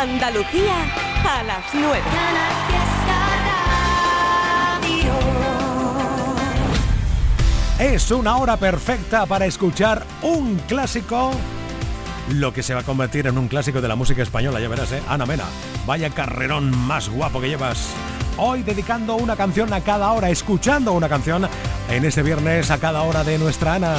Andalucía 0.00 0.76
a 1.28 1.42
las 1.42 1.74
9. 1.74 2.00
Es 7.78 8.10
una 8.10 8.38
hora 8.38 8.56
perfecta 8.56 9.26
para 9.26 9.44
escuchar 9.44 10.06
un 10.22 10.56
clásico 10.66 11.32
lo 12.30 12.54
que 12.54 12.62
se 12.62 12.72
va 12.72 12.80
a 12.80 12.82
convertir 12.84 13.26
en 13.26 13.36
un 13.36 13.48
clásico 13.48 13.82
de 13.82 13.88
la 13.88 13.96
música 13.96 14.22
española, 14.22 14.58
ya 14.58 14.68
verás, 14.68 14.90
¿eh? 14.92 15.02
Ana 15.06 15.26
Mena, 15.26 15.44
vaya 15.84 16.08
carrerón 16.08 16.70
más 16.70 17.10
guapo 17.10 17.38
que 17.42 17.48
llevas. 17.48 17.88
Hoy 18.38 18.62
dedicando 18.62 19.16
una 19.16 19.36
canción 19.36 19.70
a 19.74 19.82
cada 19.82 20.12
hora, 20.12 20.30
escuchando 20.30 20.92
una 20.92 21.10
canción 21.10 21.46
en 21.90 22.04
este 22.06 22.22
viernes 22.22 22.70
a 22.70 22.78
cada 22.78 23.02
hora 23.02 23.22
de 23.22 23.36
nuestra 23.36 23.74
Ana. 23.74 23.96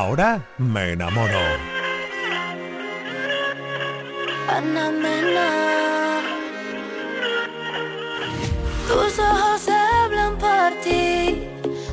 Ahora 0.00 0.42
me 0.56 0.92
enamoro. 0.92 1.42
Tus 8.88 9.18
ojos 9.18 9.68
hablan 9.68 10.38
por 10.38 10.70
ti, 10.82 11.46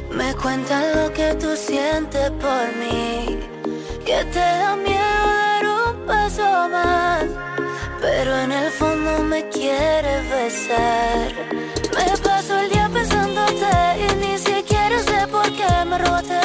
me 0.09 0.33
cuentan 0.35 0.83
lo 0.95 1.11
que 1.11 1.35
tú 1.35 1.53
sientes 1.57 2.31
por 2.43 2.65
mí, 2.81 3.39
que 4.05 4.23
te 4.33 4.47
da 4.61 4.77
miedo 4.77 5.21
dar 5.41 5.65
un 5.65 6.05
paso 6.05 6.69
más, 6.69 7.25
pero 7.99 8.37
en 8.37 8.53
el 8.53 8.71
fondo 8.71 9.21
me 9.21 9.49
quieres 9.49 10.21
besar. 10.29 11.27
Me 11.93 12.17
paso 12.19 12.57
el 12.57 12.69
día 12.69 12.89
pensándote 12.91 13.73
y 13.99 14.15
ni 14.15 14.37
siquiera 14.37 14.97
sé 14.99 15.27
por 15.27 15.51
qué 15.57 15.67
me 15.89 15.97
robaste 15.97 16.36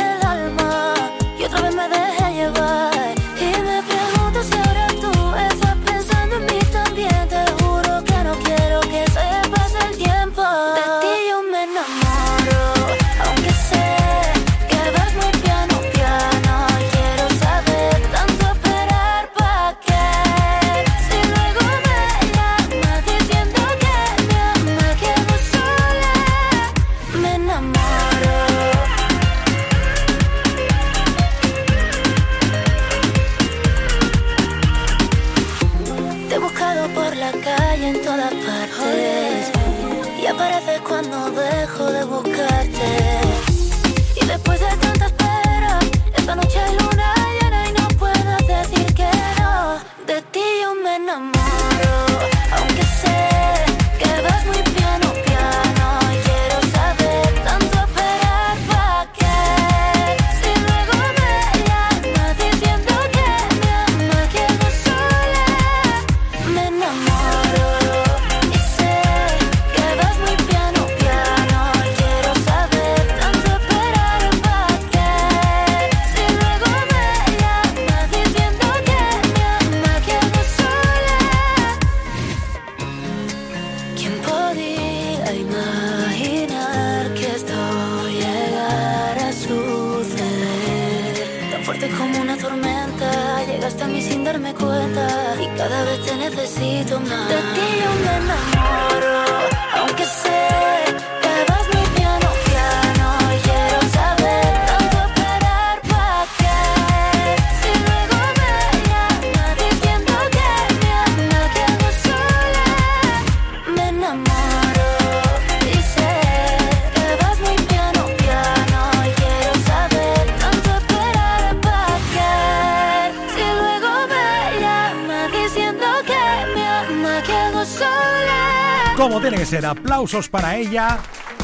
aplausos 129.73 130.29
para 130.29 130.57
ella 130.57 130.99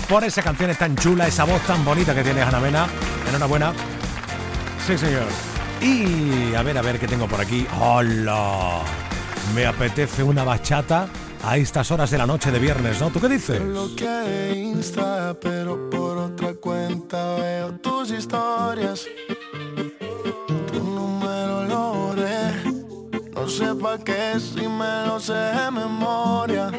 por 0.08 0.24
esa 0.24 0.42
canción 0.42 0.74
tan 0.74 0.96
chula, 0.96 1.26
esa 1.26 1.44
voz 1.44 1.60
tan 1.62 1.84
bonita 1.84 2.14
que 2.14 2.22
tiene 2.22 2.42
Ana 2.42 2.60
Mena. 2.60 2.86
Enhorabuena. 3.28 3.72
Sí, 4.86 4.96
señor. 4.96 5.26
Y 5.80 6.54
a 6.54 6.62
ver, 6.62 6.78
a 6.78 6.82
ver 6.82 6.98
qué 6.98 7.06
tengo 7.06 7.26
por 7.26 7.40
aquí. 7.40 7.66
¡Hola! 7.80 8.80
Me 9.54 9.66
apetece 9.66 10.22
una 10.22 10.44
bachata 10.44 11.08
a 11.44 11.56
estas 11.56 11.90
horas 11.90 12.10
de 12.10 12.18
la 12.18 12.26
noche 12.26 12.50
de 12.50 12.58
viernes, 12.58 13.00
¿no? 13.00 13.10
¿Tú 13.10 13.20
qué 13.20 13.28
dices? 13.28 13.60
Lo 13.60 13.94
que 13.94 14.52
Insta, 14.54 15.36
pero 15.40 15.88
por 15.90 16.18
otra 16.18 16.54
cuenta 16.54 17.36
tus 17.82 18.10
historias. 18.10 19.06
Tu 20.72 20.82
número 20.82 21.64
lo 21.64 22.14
No 23.34 23.48
sé 23.48 23.74
pa' 23.74 23.98
qué 23.98 24.38
si 24.38 24.66
me 24.68 25.06
lo 25.06 25.20
sé 25.20 25.32
de 25.32 25.70
memoria. 25.70 26.70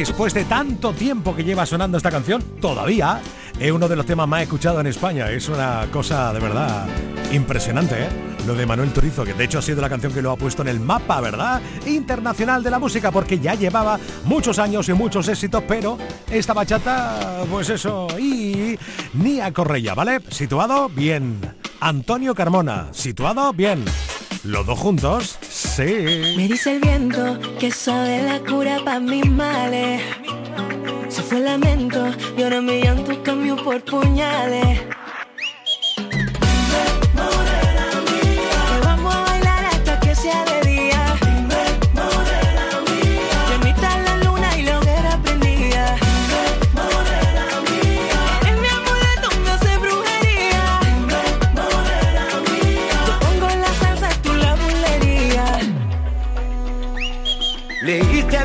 Después 0.00 0.32
de 0.32 0.46
tanto 0.46 0.94
tiempo 0.94 1.36
que 1.36 1.44
lleva 1.44 1.66
sonando 1.66 1.98
esta 1.98 2.10
canción, 2.10 2.42
todavía 2.58 3.20
es 3.58 3.70
uno 3.70 3.86
de 3.86 3.96
los 3.96 4.06
temas 4.06 4.26
más 4.26 4.40
escuchados 4.40 4.80
en 4.80 4.86
España. 4.86 5.30
Es 5.30 5.50
una 5.50 5.88
cosa 5.92 6.32
de 6.32 6.40
verdad 6.40 6.86
impresionante, 7.32 8.04
¿eh? 8.04 8.08
Lo 8.46 8.54
de 8.54 8.64
Manuel 8.64 8.94
Turizo, 8.94 9.24
que 9.24 9.34
de 9.34 9.44
hecho 9.44 9.58
ha 9.58 9.62
sido 9.62 9.82
la 9.82 9.90
canción 9.90 10.14
que 10.14 10.22
lo 10.22 10.30
ha 10.30 10.36
puesto 10.36 10.62
en 10.62 10.68
el 10.68 10.80
mapa, 10.80 11.20
¿verdad? 11.20 11.60
Internacional 11.84 12.62
de 12.62 12.70
la 12.70 12.78
música, 12.78 13.10
porque 13.10 13.38
ya 13.40 13.54
llevaba 13.54 14.00
muchos 14.24 14.58
años 14.58 14.88
y 14.88 14.94
muchos 14.94 15.28
éxitos, 15.28 15.62
pero 15.68 15.98
esta 16.30 16.54
bachata, 16.54 17.44
pues 17.50 17.68
eso, 17.68 18.06
y 18.18 18.78
Nia 19.12 19.52
Correia, 19.52 19.92
¿vale? 19.92 20.20
Situado 20.30 20.88
bien. 20.88 21.40
Antonio 21.78 22.34
Carmona, 22.34 22.88
situado 22.92 23.52
bien. 23.52 23.84
Los 24.44 24.64
dos 24.64 24.78
juntos, 24.78 25.38
sí. 25.42 26.34
Me 26.36 26.48
dice 26.48 26.72
el 26.72 26.80
viento 26.80 27.38
que 27.58 27.70
sabe 27.70 28.22
la 28.22 28.40
cura 28.40 28.78
para 28.82 28.98
mis 28.98 29.26
males. 29.26 30.02
Se 31.08 31.22
fue 31.22 31.38
el 31.38 31.44
lamento 31.44 32.06
y 32.38 32.42
ahora 32.42 32.62
mi 32.62 32.80
llanto 32.80 33.22
cambio 33.22 33.56
por 33.56 33.84
puñales. 33.84 34.80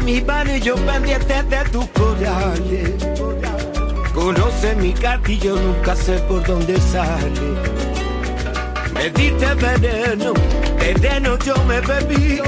Mi 0.06 0.22
pan 0.22 0.48
y 0.48 0.60
yo 0.62 0.76
pendiente 0.76 1.42
de 1.44 1.64
tus 1.72 1.86
corales. 1.88 2.92
Conoce 4.14 4.76
mi 4.76 4.94
castillo, 4.94 5.56
nunca 5.56 5.96
sé 5.96 6.20
por 6.20 6.46
dónde 6.46 6.80
sale. 6.80 7.42
Me 8.94 9.10
diste 9.10 9.54
veneno, 9.56 10.34
veneno 10.80 11.38
yo 11.40 11.56
me 11.68 11.82
bebí. 11.82 12.40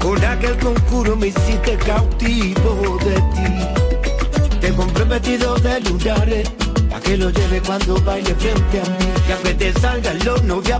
Con 0.00 0.22
aquel 0.24 0.58
concurso 0.58 1.16
me 1.16 1.28
hiciste 1.28 1.76
cautivo 1.86 2.98
de 3.04 3.14
ti. 3.14 4.60
Te 4.60 4.72
compré 4.72 5.04
vestido 5.04 5.54
de 5.56 5.80
lunares, 5.80 6.50
pa' 6.90 7.00
que 7.00 7.16
lo 7.16 7.30
lleve 7.30 7.60
cuando 7.60 8.00
baile 8.02 8.34
frente 8.34 8.80
a 8.80 8.84
mí. 8.84 9.06
Que 9.26 9.32
aunque 9.32 9.54
te 9.54 9.72
salga 9.80 10.10
el 10.10 10.28
horno 10.28 10.60
de 10.60 10.74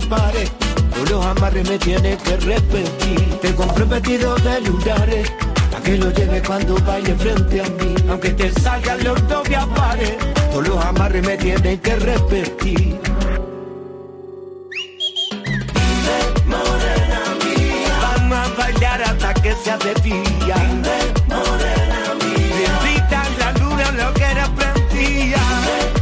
pared 0.97 1.09
los 1.09 1.25
amarres 1.25 1.69
me 1.69 1.77
tienes 1.77 2.21
que 2.21 2.37
repetir. 2.37 3.39
Te 3.41 3.53
compré 3.55 3.85
vestido 3.85 4.35
de 4.35 4.61
lunares, 4.61 5.31
para 5.71 5.83
que 5.83 5.97
lo 5.97 6.11
lleve 6.11 6.41
cuando 6.41 6.75
baile 6.85 7.15
frente 7.15 7.61
a 7.61 7.65
mí. 7.65 7.95
Aunque 8.09 8.29
te 8.31 8.51
salgan 8.59 9.03
los 9.03 9.27
dos 9.27 9.47
pares, 9.75 10.17
todos 10.51 10.67
los 10.67 10.85
amarres 10.85 11.25
me 11.25 11.37
tienes 11.37 11.79
que 11.81 11.95
repetir. 11.95 12.99
vamos 18.01 18.37
a 18.37 18.53
bailar 18.57 19.01
hasta 19.03 19.33
que 19.35 19.53
sea 19.63 19.77
de 19.77 19.93
día. 20.01 20.55
morena 21.27 22.15
mía, 22.23 22.69
invita 22.81 23.23
la 23.39 23.51
luna 23.53 23.91
lo 23.91 24.13
que 24.13 24.23
era 24.23 24.47
prendía. 24.55 25.39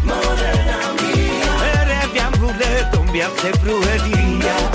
morena 0.04 0.78
mía, 1.02 1.82
eres 1.82 2.14
mi 2.14 2.20
amuleto, 2.20 3.04
me 3.04 3.24
hace 3.24 3.52
brujería. 3.60 4.75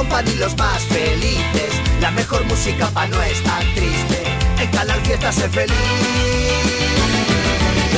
Company 0.00 0.34
los 0.36 0.56
más 0.56 0.82
felices. 0.84 1.72
La 2.00 2.10
mejor 2.10 2.42
música 2.46 2.88
pa' 2.88 3.06
no 3.06 3.20
estar 3.22 3.62
triste. 3.74 4.22
En 4.58 4.70
Canal 4.70 4.98
Fiesta 5.02 5.30
sé 5.30 5.46
feliz. 5.50 5.76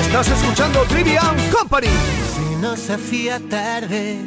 Estás 0.01 0.27
escuchando 0.27 0.83
Trivian 0.89 1.37
Company. 1.53 1.87
Si 2.35 2.57
nos 2.57 2.91
hacía 2.91 3.39
tarde, 3.49 4.19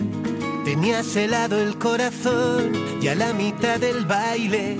tenías 0.63 1.13
helado 1.17 1.59
el 1.59 1.77
corazón 1.77 2.71
y 3.01 3.09
a 3.09 3.15
la 3.15 3.33
mitad 3.33 3.77
del 3.77 4.05
baile 4.05 4.77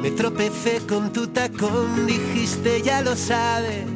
me 0.00 0.12
tropecé 0.12 0.86
con 0.86 1.12
tu 1.12 1.26
tacón. 1.26 2.06
Dijiste, 2.06 2.80
ya 2.80 3.02
lo 3.02 3.16
sabes, 3.16 3.86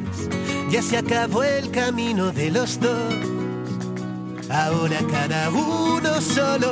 ya 0.69 0.81
se 0.81 0.97
acabó 0.97 1.45
el 1.45 1.71
camino 1.71 2.33
de 2.33 2.51
los 2.51 2.81
dos 2.81 3.31
ahora 4.51 4.97
cada 5.09 5.49
uno 5.49 6.21
solo, 6.21 6.71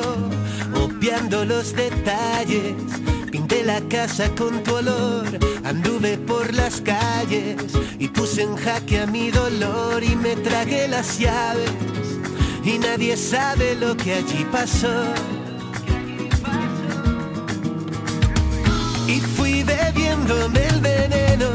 obviando 1.00 1.46
los 1.46 1.74
detalles. 1.74 2.76
Pinté 3.32 3.64
la 3.64 3.80
casa 3.88 4.30
con 4.36 4.62
tu 4.64 4.76
olor, 4.76 5.28
anduve 5.64 6.18
por 6.18 6.54
las 6.54 6.82
calles 6.82 7.56
y 7.98 8.10
puse 8.10 8.42
en 8.42 8.58
jaque 8.58 9.00
a 9.00 9.06
mi 9.06 9.32
dolor 9.32 10.04
y 10.04 10.16
me 10.18 10.36
tragué 10.36 10.90
las 10.90 11.18
llaves 11.18 11.72
y 12.66 12.78
nadie 12.80 13.16
sabe 13.16 13.76
lo 13.76 13.96
que 13.96 14.16
allí 14.16 14.46
pasó. 14.52 15.06
Y 19.08 19.22
fui 19.38 19.64
bebiéndome 19.64 20.68
el 20.68 20.82
veneno, 20.82 21.50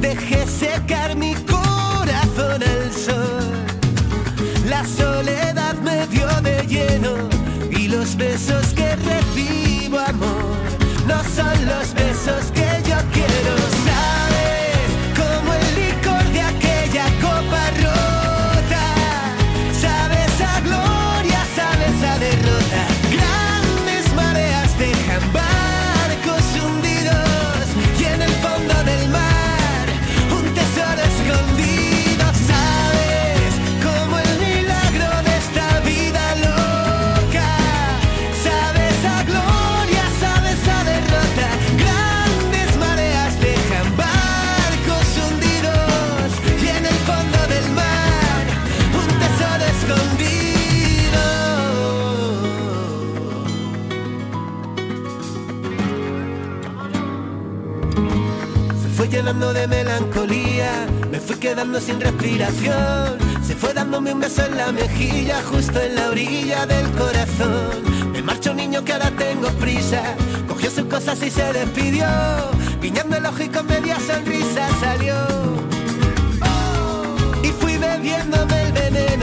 dejé 0.00 0.46
secar 0.46 1.14
mi 1.14 1.34
corazón 1.34 2.62
al 2.62 2.92
sol 2.92 3.58
la 4.68 4.84
soledad 4.84 5.67
me 5.98 6.06
dio 6.06 6.26
de 6.42 6.66
lleno 6.66 7.28
y 7.70 7.88
los 7.88 8.16
besos 8.16 8.66
que 8.74 8.94
recibo 8.96 9.98
amor 9.98 10.56
no 11.06 11.22
son 11.34 11.66
los 11.66 11.92
besos 11.94 12.52
que 12.52 12.88
yo 12.88 12.96
quiero. 13.12 13.77
De 59.38 59.68
melancolía. 59.68 60.86
Me 61.12 61.20
fui 61.20 61.36
quedando 61.36 61.80
sin 61.80 62.00
respiración. 62.00 63.18
Se 63.46 63.54
fue 63.54 63.72
dándome 63.72 64.12
un 64.12 64.20
beso 64.20 64.44
en 64.44 64.56
la 64.56 64.72
mejilla, 64.72 65.40
justo 65.44 65.80
en 65.80 65.94
la 65.94 66.10
orilla 66.10 66.66
del 66.66 66.90
corazón. 66.90 68.10
Me 68.12 68.20
marcho 68.20 68.52
niño 68.52 68.84
que 68.84 68.92
ahora 68.92 69.12
tengo 69.12 69.48
prisa. 69.60 70.02
Cogió 70.48 70.70
sus 70.70 70.86
cosas 70.86 71.22
y 71.22 71.30
se 71.30 71.52
despidió. 71.52 72.06
Guiñando 72.82 73.16
el 73.16 73.26
ojo 73.26 73.42
y 73.42 73.48
con 73.48 73.66
media 73.66 73.96
sonrisa 74.00 74.68
salió. 74.80 75.14
Y 77.44 77.48
fui 77.48 77.78
bebiéndome 77.78 78.62
el 78.62 78.72
veneno. 78.72 79.17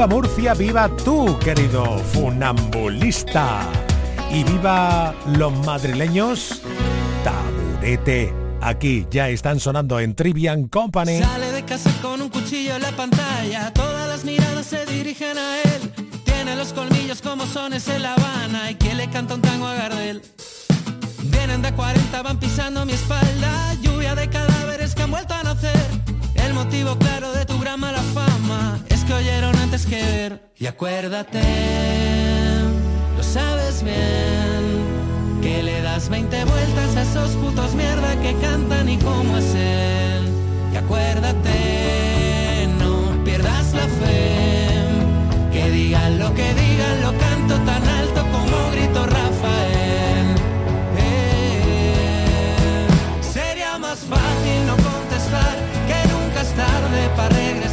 Viva 0.00 0.14
Murcia, 0.14 0.54
viva 0.54 0.88
tú, 1.04 1.38
querido 1.40 1.84
funambulista. 1.98 3.68
Y 4.32 4.44
viva 4.44 5.14
los 5.36 5.52
madrileños. 5.66 6.62
Taburete. 7.22 8.32
Aquí 8.62 9.06
ya 9.10 9.28
están 9.28 9.60
sonando 9.60 10.00
en 10.00 10.14
Trivian 10.14 10.68
Company. 10.68 11.18
Sale 11.18 11.52
de 11.52 11.66
casa 11.66 11.92
con 12.00 12.22
un 12.22 12.30
cuchillo 12.30 12.76
en 12.76 12.80
la 12.80 12.92
pantalla, 12.92 13.74
todas 13.74 14.08
las 14.08 14.24
miradas 14.24 14.64
se 14.64 14.86
dirigen 14.86 15.36
a 15.36 15.60
él. 15.64 15.92
Tiene 16.24 16.56
los 16.56 16.72
colmillos 16.72 17.20
como 17.20 17.44
sones 17.44 17.86
en 17.88 18.02
La 18.02 18.14
Habana 18.14 18.70
y 18.70 18.76
quien 18.76 18.96
le 18.96 19.10
canta 19.10 19.34
un 19.34 19.42
tango 19.42 19.66
a 19.66 19.74
Gardel. 19.74 20.22
Vienen 21.24 21.60
de 21.60 21.74
40, 21.74 22.22
van 22.22 22.40
pisando 22.40 22.86
mi 22.86 22.94
espalda, 22.94 23.74
lluvia 23.82 24.14
de 24.14 24.30
cadáveres 24.30 24.94
que 24.94 25.02
han 25.02 25.10
vuelto 25.10 25.34
a 25.34 25.42
nacer. 25.42 25.86
El 26.36 26.54
motivo 26.54 26.96
claro 26.96 27.32
de 27.32 27.44
tu 27.44 27.58
gran 27.58 27.78
mala 27.78 28.00
fama 28.14 28.78
es 28.88 28.99
oyeron 29.12 29.56
antes 29.56 29.86
que 29.86 29.96
ver. 29.96 30.40
Y 30.56 30.66
acuérdate, 30.66 31.42
lo 33.16 33.22
sabes 33.22 33.82
bien, 33.82 35.40
que 35.42 35.62
le 35.62 35.82
das 35.82 36.08
20 36.08 36.44
vueltas 36.44 36.96
a 36.96 37.02
esos 37.02 37.30
putos 37.32 37.74
mierda 37.74 38.20
que 38.20 38.34
cantan 38.40 38.88
y 38.88 38.98
cómo 38.98 39.36
es 39.38 39.54
él. 39.54 40.28
Y 40.72 40.76
acuérdate, 40.76 42.68
no 42.78 43.24
pierdas 43.24 43.72
la 43.72 43.86
fe, 44.00 44.78
que 45.52 45.70
digan 45.70 46.18
lo 46.18 46.34
que 46.34 46.54
digan, 46.54 47.00
lo 47.02 47.18
canto 47.18 47.54
tan 47.64 47.88
alto 47.88 48.22
como 48.30 48.70
grito 48.72 49.06
Rafael. 49.06 50.34
Eh, 50.98 52.86
Sería 53.22 53.78
más 53.78 53.98
fácil 54.00 54.66
no 54.66 54.76
contestar 54.76 55.56
que 55.88 56.08
nunca 56.12 56.42
es 56.42 56.52
tarde 56.54 57.08
para 57.16 57.28
regresar 57.30 57.69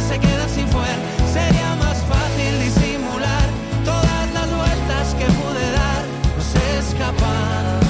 se 0.00 0.18
quedan 0.18 0.48
sin 0.48 0.68
fuer. 0.68 0.96
Sería 1.32 1.74
más 1.76 1.98
fácil 2.12 2.52
disimular 2.60 3.46
todas 3.84 4.32
las 4.32 4.48
vueltas 4.48 5.14
que 5.18 5.24
pude 5.24 5.72
dar. 5.72 6.02
No 6.36 6.42
se 6.52 6.78
escapan 6.78 7.80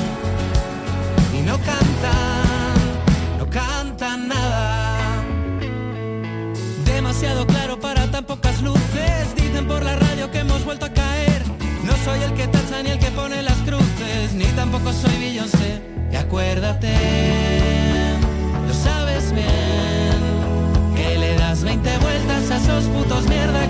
y 1.36 1.40
no 1.42 1.56
cantan, 1.58 2.78
no 3.38 3.50
cantan 3.50 4.28
nada. 4.28 5.22
Demasiado 6.84 7.46
claro 7.46 7.78
para 7.78 8.10
tan 8.10 8.24
pocas 8.24 8.62
luces. 8.62 9.34
Dicen 9.36 9.66
por 9.66 9.82
la 9.84 9.96
radio 9.96 10.30
que 10.30 10.38
hemos 10.40 10.64
vuelto 10.64 10.86
a 10.86 10.90
caer. 10.90 11.42
No 11.84 11.92
soy 12.04 12.22
el 12.22 12.32
que 12.34 12.46
tacha 12.48 12.82
ni 12.82 12.90
el 12.90 12.98
que 12.98 13.10
pone 13.10 13.42
las 13.42 13.58
cruces, 13.58 14.32
ni 14.34 14.44
tampoco 14.56 14.92
soy 14.92 15.16
Beyoncé. 15.18 15.82
Y 16.10 16.16
acuérdate, 16.16 17.77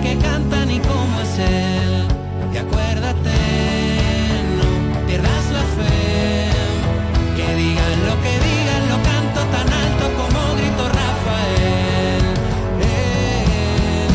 que 0.09 0.19
cantan 0.19 0.71
y 0.71 0.79
cómo 0.81 1.21
es 1.21 1.39
él. 1.39 2.05
Y 2.55 2.57
acuérdate, 2.57 3.39
no 4.59 5.07
pierdas 5.07 5.45
la 5.57 5.65
fe, 5.77 6.49
que 7.37 7.55
digan 7.63 7.97
lo 8.09 8.15
que 8.25 8.35
digan, 8.49 8.83
lo 8.93 8.99
canto 9.11 9.41
tan 9.55 9.69
alto 9.85 10.05
como 10.19 10.41
grito 10.59 10.85
Rafael. 11.01 12.25
Eh, 12.81 14.09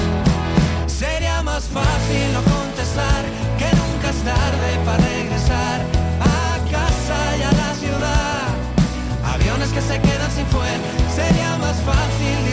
Sería 0.87 1.41
más 1.43 1.63
fácil 1.65 2.25
no 2.33 2.41
contestar 2.55 3.21
que 3.59 3.69
nunca 3.81 4.07
es 4.09 4.21
tarde 4.31 4.69
para 4.85 5.03
regresar 5.13 5.77
a 6.37 6.57
casa 6.75 7.19
y 7.39 7.41
a 7.43 7.51
la 7.61 7.71
ciudad. 7.81 8.45
Aviones 9.33 9.69
que 9.69 9.81
se 9.81 9.99
quedan 10.01 10.31
sin 10.31 10.45
fuel. 10.47 10.79
Sería 11.15 11.57
más 11.57 11.77
fácil 11.89 12.52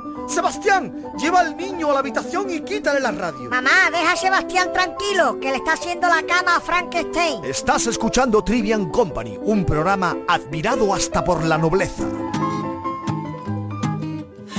Sebastián, 0.27 0.93
lleva 1.17 1.41
al 1.41 1.57
niño 1.57 1.89
a 1.89 1.93
la 1.93 1.99
habitación 1.99 2.49
y 2.49 2.61
quítale 2.61 2.99
la 2.99 3.11
radio. 3.11 3.49
Mamá, 3.49 3.89
deja 3.91 4.13
a 4.13 4.15
Sebastián 4.15 4.71
tranquilo, 4.73 5.39
que 5.39 5.49
le 5.49 5.57
está 5.57 5.73
haciendo 5.73 6.07
la 6.07 6.23
cama 6.23 6.55
a 6.57 6.59
Frankenstein. 6.61 7.43
Estás 7.43 7.87
escuchando 7.87 8.43
Trivian 8.43 8.89
Company, 8.89 9.37
un 9.43 9.65
programa 9.65 10.17
admirado 10.27 10.93
hasta 10.93 11.23
por 11.23 11.43
la 11.43 11.57
nobleza. 11.57 12.05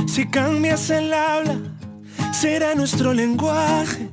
Si 0.07 0.29
cambias 0.29 0.91
el 0.91 1.13
habla, 1.15 1.59
será 2.33 2.75
nuestro 2.75 3.15
lenguaje. 3.15 4.11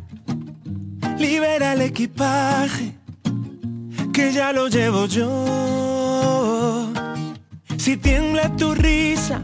Libera 1.17 1.73
el 1.73 1.81
equipaje, 1.81 2.95
que 4.13 4.31
ya 4.31 4.53
lo 4.53 4.69
llevo 4.69 5.05
yo. 5.07 6.87
Si 7.77 7.97
tiembla 7.97 8.55
tu 8.55 8.73
risa, 8.73 9.43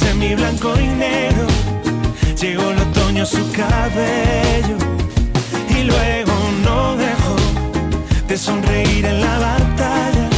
colores 0.00 0.02
en 0.02 0.18
mi 0.18 0.34
blanco 0.34 0.72
y 0.78 0.86
negro. 0.86 1.46
Llegó 2.40 2.70
el 2.70 2.78
otoño 2.78 3.26
su 3.26 3.50
cabello 3.52 4.76
y 5.68 5.84
luego 5.84 6.32
no 6.64 6.96
dejó 6.96 7.36
de 8.26 8.36
sonreír 8.36 9.04
en 9.04 9.20
la 9.20 9.38
batalla, 9.38 10.28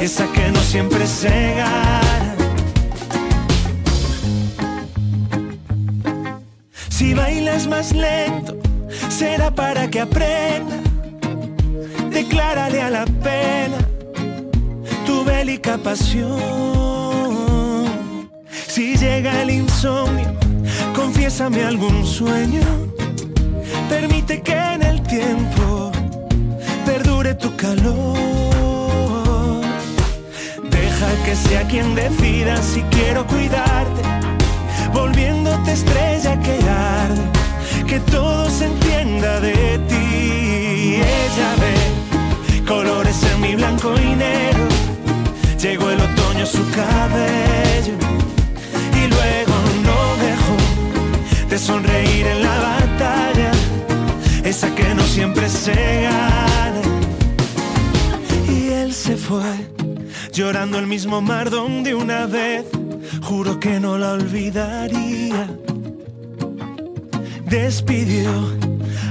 esa 0.00 0.26
que 0.32 0.50
no 0.50 0.60
siempre 0.60 1.06
se 1.06 1.54
gana. 1.56 2.34
Si 6.88 7.14
bailas 7.14 7.66
más 7.66 7.92
lento, 7.92 8.56
será 9.08 9.50
para 9.50 9.88
que 9.88 10.00
aprenda. 10.00 10.76
Declárale 12.10 12.80
a 12.80 12.90
la 12.90 13.04
pena 13.04 13.78
tu 15.04 15.24
bélica 15.24 15.76
pasión. 15.78 16.85
Si 18.76 18.94
llega 18.94 19.40
el 19.40 19.48
insomnio, 19.48 20.34
confiésame 20.94 21.64
algún 21.64 22.04
sueño. 22.04 22.60
Permite 23.88 24.42
que 24.42 24.52
en 24.52 24.82
el 24.82 25.00
tiempo 25.00 25.90
perdure 26.84 27.34
tu 27.36 27.56
calor. 27.56 28.18
Deja 30.70 31.08
que 31.24 31.36
sea 31.36 31.66
quien 31.66 31.94
decida 31.94 32.62
si 32.62 32.82
quiero 32.90 33.26
cuidarte, 33.26 34.02
volviéndote 34.92 35.72
estrella 35.72 36.38
que 36.40 36.58
arde, 36.68 37.22
que 37.86 37.98
todo 38.00 38.50
se 38.50 38.66
entienda 38.66 39.40
de 39.40 39.80
ti. 39.88 41.00
Ella 41.00 41.50
ve 41.62 42.66
colores 42.66 43.22
en 43.22 43.40
mi 43.40 43.56
blanco 43.56 43.94
y 43.98 44.14
negro 44.16 44.68
Llegó 45.58 45.88
el 45.88 45.98
otoño 45.98 46.44
su 46.44 46.62
cabello 46.72 48.35
y 49.06 49.10
luego 49.10 49.54
no 49.84 49.98
dejó 50.24 51.48
de 51.48 51.58
sonreír 51.58 52.26
en 52.26 52.42
la 52.42 52.58
batalla, 52.58 53.50
esa 54.44 54.74
que 54.74 54.94
no 54.94 55.02
siempre 55.02 55.48
se 55.48 56.02
gana. 56.02 56.82
Y 58.48 58.68
él 58.68 58.92
se 58.92 59.16
fue 59.16 59.68
llorando 60.32 60.78
el 60.78 60.86
mismo 60.86 61.20
mar 61.20 61.50
donde 61.50 61.94
una 61.94 62.26
vez 62.26 62.64
juro 63.22 63.60
que 63.60 63.80
no 63.80 63.98
la 63.98 64.12
olvidaría. 64.12 65.48
Despidió 67.44 68.30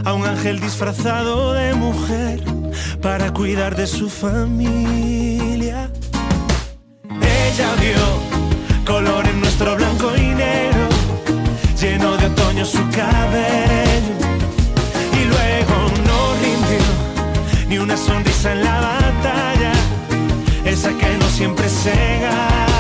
a 0.04 0.14
un 0.14 0.26
ángel 0.26 0.60
disfrazado 0.60 1.54
de 1.54 1.74
mujer 1.74 2.44
para 3.02 3.32
cuidar 3.32 3.76
de 3.76 3.88
su 3.88 4.10
familia 4.10 5.90
ella 7.56 7.76
vio 7.80 8.25
color 8.86 9.28
en 9.28 9.42
nuestro 9.42 9.76
blanco 9.76 10.16
y 10.16 10.28
negro, 10.28 10.88
lleno 11.80 12.16
de 12.18 12.28
otoño 12.28 12.66
su 12.66 12.82
cabello. 12.90 14.14
Y 15.20 15.26
luego 15.26 15.76
no 16.08 16.34
rindió 16.42 16.86
ni 17.68 17.78
una 17.80 17.98
sonrisa 17.98 18.54
en 18.54 18.64
la 18.64 18.80
batalla, 18.80 19.74
esa 20.64 20.90
que 20.90 21.18
no 21.18 21.28
siempre 21.30 21.68
se 21.68 22.20
gana. 22.22 22.75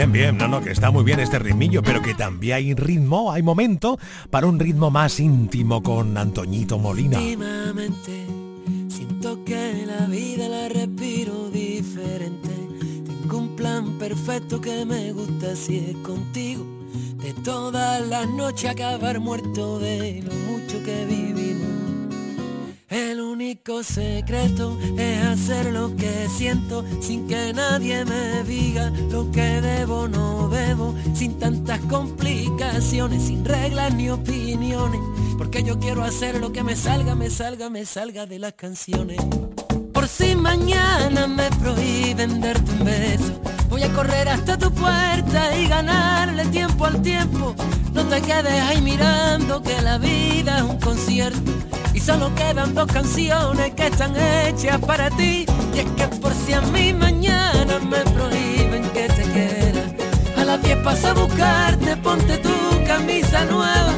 Bien, 0.00 0.12
bien, 0.12 0.38
no, 0.38 0.48
no, 0.48 0.62
que 0.62 0.70
está 0.70 0.90
muy 0.90 1.04
bien 1.04 1.20
este 1.20 1.38
ritmillo, 1.38 1.82
pero 1.82 2.00
que 2.00 2.14
también 2.14 2.56
hay 2.56 2.72
ritmo, 2.72 3.30
hay 3.30 3.42
momento 3.42 3.98
para 4.30 4.46
un 4.46 4.58
ritmo 4.58 4.90
más 4.90 5.20
íntimo 5.20 5.82
con 5.82 6.16
Antoñito 6.16 6.78
Molina. 6.78 7.18
Últimamente 7.18 8.24
siento 8.88 9.44
que 9.44 9.84
la 9.86 10.06
vida 10.06 10.48
la 10.48 10.70
respiro 10.70 11.50
diferente. 11.50 12.48
Tengo 13.04 13.36
un 13.36 13.56
plan 13.56 13.98
perfecto 13.98 14.58
que 14.58 14.86
me 14.86 15.12
gusta 15.12 15.54
si 15.54 15.76
es 15.90 15.96
contigo. 15.96 16.64
De 17.22 17.34
todas 17.44 18.00
las 18.08 18.26
noches 18.26 18.70
acabar 18.70 19.20
muerto 19.20 19.80
de 19.80 20.22
lo 20.22 20.32
mucho 20.32 20.82
que 20.82 21.04
vivimos. 21.04 21.19
El 22.90 23.20
único 23.20 23.84
secreto 23.84 24.76
es 24.98 25.22
hacer 25.22 25.66
lo 25.66 25.94
que 25.94 26.26
siento 26.36 26.84
sin 27.00 27.28
que 27.28 27.52
nadie 27.52 28.04
me 28.04 28.42
diga 28.42 28.90
lo 29.12 29.30
que 29.30 29.60
debo 29.60 30.08
no 30.08 30.48
debo, 30.48 30.96
sin 31.14 31.38
tantas 31.38 31.78
complicaciones, 31.82 33.22
sin 33.22 33.44
reglas 33.44 33.94
ni 33.94 34.10
opiniones, 34.10 35.00
porque 35.38 35.62
yo 35.62 35.78
quiero 35.78 36.02
hacer 36.02 36.40
lo 36.40 36.50
que 36.50 36.64
me 36.64 36.74
salga, 36.74 37.14
me 37.14 37.30
salga, 37.30 37.70
me 37.70 37.86
salga 37.86 38.26
de 38.26 38.40
las 38.40 38.54
canciones. 38.54 39.18
Por 39.92 40.08
si 40.08 40.34
mañana 40.34 41.28
me 41.28 41.48
prohíben 41.60 42.40
darte 42.40 42.72
un 42.72 42.84
beso, 42.84 43.40
voy 43.68 43.84
a 43.84 43.92
correr 43.92 44.28
hasta 44.28 44.58
tu 44.58 44.68
puerta 44.72 45.56
y 45.56 45.68
ganarle 45.68 46.44
tiempo 46.46 46.86
al 46.86 47.00
tiempo. 47.02 47.54
No 47.92 48.02
te 48.06 48.20
quedes 48.20 48.62
ahí 48.62 48.80
mirando 48.80 49.62
que 49.62 49.80
la 49.80 49.98
vida 49.98 50.58
es 50.58 50.64
un 50.64 50.80
concierto 50.80 51.52
solo 52.00 52.34
quedan 52.34 52.74
dos 52.74 52.86
canciones 52.86 53.74
que 53.74 53.86
están 53.86 54.14
hechas 54.16 54.78
para 54.80 55.10
ti. 55.10 55.44
Y 55.74 55.78
es 55.78 55.86
que 55.96 56.08
por 56.18 56.32
si 56.32 56.52
a 56.52 56.60
mí 56.60 56.92
mañana 56.92 57.78
me 57.78 57.98
prohíben 58.12 58.82
que 58.90 59.06
te 59.08 59.22
quieras, 59.22 59.92
a 60.36 60.44
las 60.44 60.62
10 60.62 60.78
paso 60.78 61.08
a 61.08 61.12
buscarte, 61.12 61.96
ponte 61.98 62.38
tu 62.38 62.84
camisa 62.86 63.44
nueva. 63.44 63.94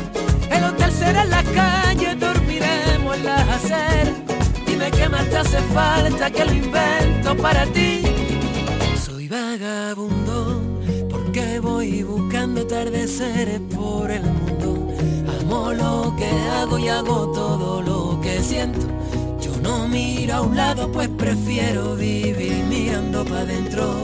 El 0.50 0.64
hotel 0.64 0.92
será 0.92 1.22
en 1.22 1.30
la 1.30 1.44
calle, 1.44 2.14
dormiremos 2.16 3.16
en 3.16 3.24
las 3.24 3.48
aceras. 3.48 4.14
Dime 4.66 4.90
qué 4.90 5.08
más 5.08 5.28
te 5.30 5.36
hace 5.38 5.58
falta 5.74 6.30
que 6.30 6.44
lo 6.44 6.52
invento 6.52 7.36
para 7.36 7.64
ti. 7.66 8.02
Soy 9.00 9.28
vagabundo 9.28 10.60
porque 11.08 11.60
voy 11.60 12.02
buscando 12.02 12.62
atardeceres 12.62 13.60
por 13.74 14.10
el 14.10 14.22
mundo. 14.22 14.61
Lo 15.52 16.14
que 16.16 16.30
hago 16.48 16.78
y 16.78 16.88
hago 16.88 17.30
todo 17.30 17.82
lo 17.82 18.18
que 18.22 18.40
siento. 18.40 18.86
Yo 19.38 19.54
no 19.62 19.86
miro 19.86 20.34
a 20.34 20.40
un 20.40 20.56
lado, 20.56 20.90
pues 20.90 21.10
prefiero 21.10 21.94
vivir 21.94 22.64
mirando 22.70 23.22
para 23.22 23.40
adentro. 23.40 24.02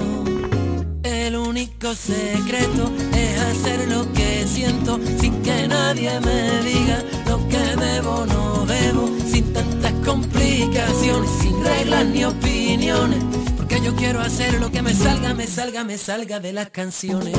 El 1.03 1.37
único 1.37 1.95
secreto 1.95 2.91
es 3.17 3.41
hacer 3.41 3.89
lo 3.89 4.13
que 4.13 4.47
siento 4.47 5.01
sin 5.19 5.41
que 5.41 5.67
nadie 5.69 6.21
me 6.21 6.63
diga 6.63 7.03
lo 7.27 7.39
que 7.49 7.77
debo 7.77 8.27
no 8.27 8.67
debo, 8.67 9.09
sin 9.27 9.51
tantas 9.55 9.93
complicaciones, 10.05 11.31
sin 11.41 11.65
reglas 11.65 12.07
ni 12.09 12.25
opiniones, 12.25 13.25
porque 13.57 13.81
yo 13.81 13.95
quiero 13.97 14.21
hacer 14.21 14.61
lo 14.61 14.71
que 14.71 14.83
me 14.83 14.93
salga, 14.93 15.33
me 15.33 15.47
salga, 15.47 15.83
me 15.83 15.97
salga 15.97 16.41
de 16.41 16.53
las 16.53 16.69
canciones. 16.69 17.35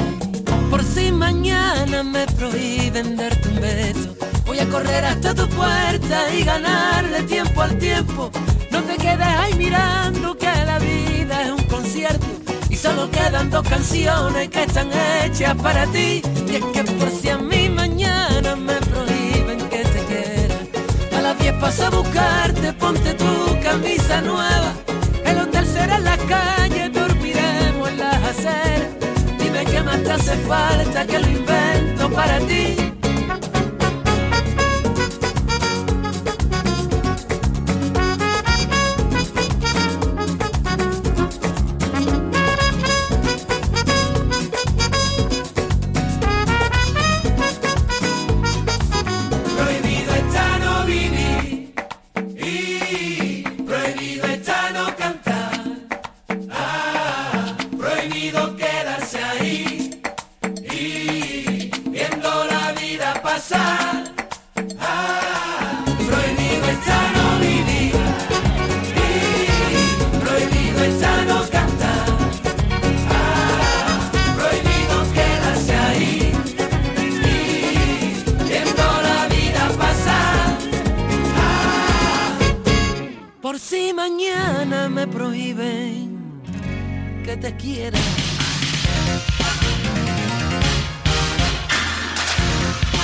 Por 0.70 0.84
si 0.84 1.12
mañana 1.12 2.04
me 2.04 2.28
prohíben 2.28 3.16
darte 3.16 3.50
un 3.50 3.60
beso, 3.60 4.16
voy 4.46 4.60
a 4.60 4.70
correr 4.70 5.04
hasta 5.04 5.34
tu 5.34 5.48
puerta 5.50 6.32
y 6.32 6.44
ganarle 6.44 7.24
tiempo 7.24 7.62
al 7.62 7.78
tiempo. 7.80 8.30
No 8.70 8.84
te 8.84 8.96
quedes 8.98 9.26
ahí 9.26 9.56
mirando 9.56 10.38
que 10.38 10.46
la 10.46 10.78
vida 10.78 11.44
es 11.44 11.52
un 11.52 11.64
concierto 11.64 12.28
y 12.70 12.76
solo 12.76 13.10
quedan 13.10 13.50
dos 13.50 13.68
canciones 13.68 14.50
que 14.50 14.64
están 14.64 14.90
hechas 15.24 15.56
para 15.56 15.88
ti. 15.88 16.22
Y 16.48 16.56
es 16.56 16.66
que 16.66 16.84
por 16.84 17.10
si 17.10 17.30
a 17.30 17.38
mí 17.40 17.68
mañana 17.70 18.56
me 18.56 18.76
prohíben 18.76 19.58
que 19.70 19.84
te 19.84 20.06
quiera, 20.06 20.56
a 21.18 21.22
las 21.22 21.40
10 21.40 21.54
paso 21.56 21.86
a 21.88 21.90
buscarte, 21.90 22.74
ponte 22.74 23.16
tu 23.16 23.60
camisa 23.64 24.22
nueva. 24.22 24.74
El 25.26 25.40
hotel 25.40 25.66
será 25.66 25.98
en 25.98 26.04
la 26.04 26.18
calle, 26.18 26.90
dormiremos 26.90 27.90
en 27.90 27.98
las 27.98 28.24
aceras. 28.24 28.69
Dime 29.60 29.72
qué 29.72 29.84
más 29.84 30.02
te 30.04 30.12
hace 30.12 30.38
falta 30.48 31.06
que 31.06 31.20
lo 31.20 31.28
invento 31.28 32.10
para 32.12 32.40
ti. 32.40 32.89
Por 83.42 83.58
si 83.58 83.94
mañana 83.94 84.90
me 84.90 85.08
prohíben 85.08 86.42
que 87.24 87.38
te 87.38 87.56
quiera. 87.56 87.98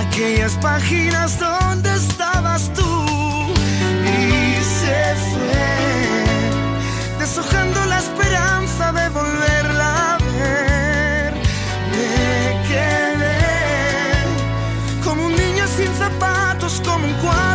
Aquellas 0.00 0.54
páginas 0.60 1.38
donde 1.38 1.92
estabas 1.94 2.72
tú 2.72 3.52
y 4.04 4.62
se 4.62 5.14
fue 5.30 7.18
deshojando 7.18 7.84
la 7.86 7.98
esperanza 7.98 8.92
de 8.92 9.08
volverla 9.08 10.14
a 10.14 10.18
ver. 10.18 11.34
Me 11.90 12.68
quedé 12.68 13.38
como 15.02 15.26
un 15.26 15.32
niño 15.34 15.64
sin 15.76 15.92
zapatos, 15.94 16.80
como 16.84 17.06
un 17.06 17.14
cuadro 17.14 17.47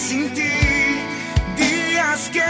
sin 0.00 0.32
ti, 0.32 0.50
días 1.58 2.30
que 2.30 2.40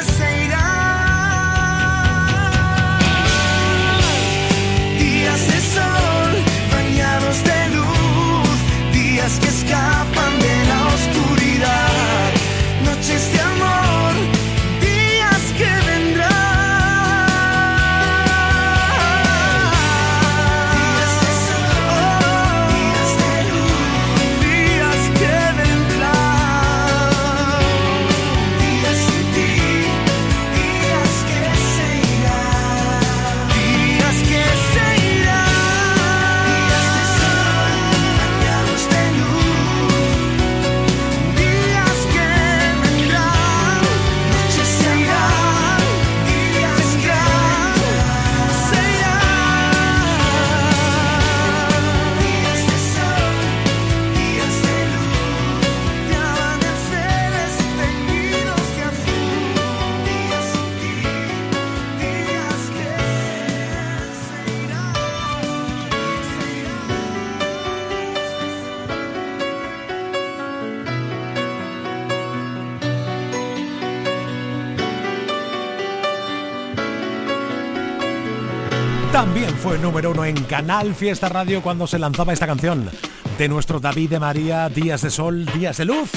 número 79.80 80.10
uno 80.10 80.24
en 80.24 80.36
Canal 80.44 80.94
Fiesta 80.94 81.28
Radio 81.28 81.62
cuando 81.62 81.86
se 81.86 81.98
lanzaba 81.98 82.32
esta 82.32 82.46
canción 82.46 82.90
de 83.38 83.48
nuestro 83.48 83.80
David 83.80 84.10
de 84.10 84.20
María, 84.20 84.68
Días 84.68 85.02
de 85.02 85.10
Sol, 85.10 85.46
Días 85.46 85.78
de 85.78 85.86
Luz, 85.86 86.10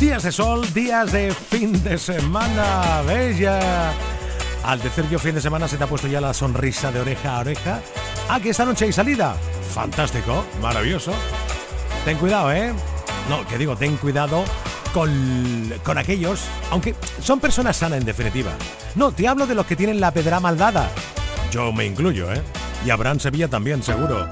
Días 0.00 0.22
de 0.22 0.32
Sol, 0.32 0.72
Días 0.72 1.12
de 1.12 1.32
Fin 1.32 1.82
de 1.82 1.98
Semana, 1.98 3.02
bella. 3.06 3.92
Al 4.64 4.80
tercer 4.80 5.08
yo 5.10 5.18
fin 5.18 5.34
de 5.34 5.40
semana 5.40 5.68
se 5.68 5.76
te 5.76 5.84
ha 5.84 5.86
puesto 5.86 6.08
ya 6.08 6.20
la 6.20 6.32
sonrisa 6.32 6.90
de 6.90 7.00
oreja 7.00 7.36
a 7.36 7.40
oreja. 7.40 7.80
Ah, 8.28 8.40
que 8.40 8.50
esta 8.50 8.64
noche 8.64 8.86
hay 8.86 8.92
salida. 8.92 9.36
Fantástico, 9.74 10.44
maravilloso. 10.62 11.12
Ten 12.04 12.16
cuidado, 12.16 12.52
¿eh? 12.52 12.72
No, 13.28 13.46
que 13.46 13.58
digo, 13.58 13.76
ten 13.76 13.96
cuidado 13.96 14.44
con, 14.94 15.72
con 15.84 15.98
aquellos, 15.98 16.44
aunque 16.70 16.94
son 17.20 17.40
personas 17.40 17.76
sanas 17.76 17.98
en 17.98 18.06
definitiva. 18.06 18.52
No, 18.94 19.12
te 19.12 19.28
hablo 19.28 19.46
de 19.46 19.54
los 19.54 19.66
que 19.66 19.76
tienen 19.76 20.00
la 20.00 20.12
pedra 20.12 20.40
maldada. 20.40 20.90
Yo 21.50 21.72
me 21.72 21.84
incluyo, 21.84 22.32
¿eh? 22.32 22.42
Y 22.86 22.90
Abraham 22.90 23.18
Sevilla 23.18 23.48
también, 23.48 23.82
seguro. 23.82 24.28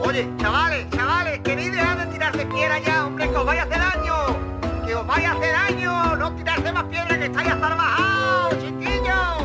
Oye, 0.00 0.30
chavales, 0.36 0.86
chavales, 0.90 1.40
queréis 1.40 1.72
dejar 1.72 1.96
de 1.96 2.12
tirarse 2.12 2.44
piedra 2.44 2.78
ya, 2.78 3.06
hombre, 3.06 3.26
que 3.26 3.34
os 3.34 3.46
vaya 3.46 3.62
a 3.62 3.64
hacer 3.64 3.78
daño. 3.78 4.86
Que 4.86 4.94
os 4.94 5.06
vaya 5.06 5.32
a 5.32 5.34
hacer 5.34 5.52
daño. 5.52 6.16
No 6.16 6.32
tirarse 6.34 6.72
más 6.72 6.84
piedra 6.84 7.18
que 7.18 7.24
estáis 7.24 7.48
hasta 7.48 7.74
bajados, 7.74 8.54
chiquillos. 8.60 9.36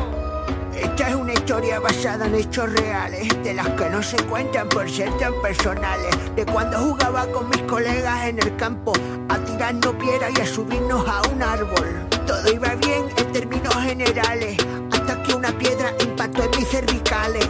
Esta 0.74 1.08
es 1.08 1.14
una 1.14 1.32
historia 1.32 1.80
basada 1.80 2.26
en 2.26 2.34
hechos 2.34 2.70
reales, 2.74 3.42
de 3.42 3.54
las 3.54 3.68
que 3.70 3.88
no 3.88 4.02
se 4.02 4.16
cuentan 4.24 4.68
por 4.68 4.90
ser 4.90 5.10
tan 5.16 5.32
personales. 5.40 6.14
De 6.36 6.44
cuando 6.44 6.78
jugaba 6.78 7.26
con 7.28 7.48
mis 7.48 7.62
colegas 7.62 8.26
en 8.26 8.38
el 8.38 8.54
campo, 8.56 8.92
a 9.30 9.38
tirarnos 9.38 9.94
piedra 9.94 10.28
y 10.28 10.40
a 10.42 10.46
subirnos 10.46 11.08
a 11.08 11.22
un 11.30 11.42
árbol. 11.42 12.06
Todo 12.26 12.52
iba 12.52 12.74
bien 12.74 13.06
en 13.16 13.32
términos 13.32 13.74
generales, 13.76 14.58
hasta 14.92 15.22
que 15.22 15.34
una 15.34 15.52
piedra 15.52 15.94
impactó 16.04 16.44
en 16.44 16.50
mis 16.50 16.68
cervicales. 16.68 17.48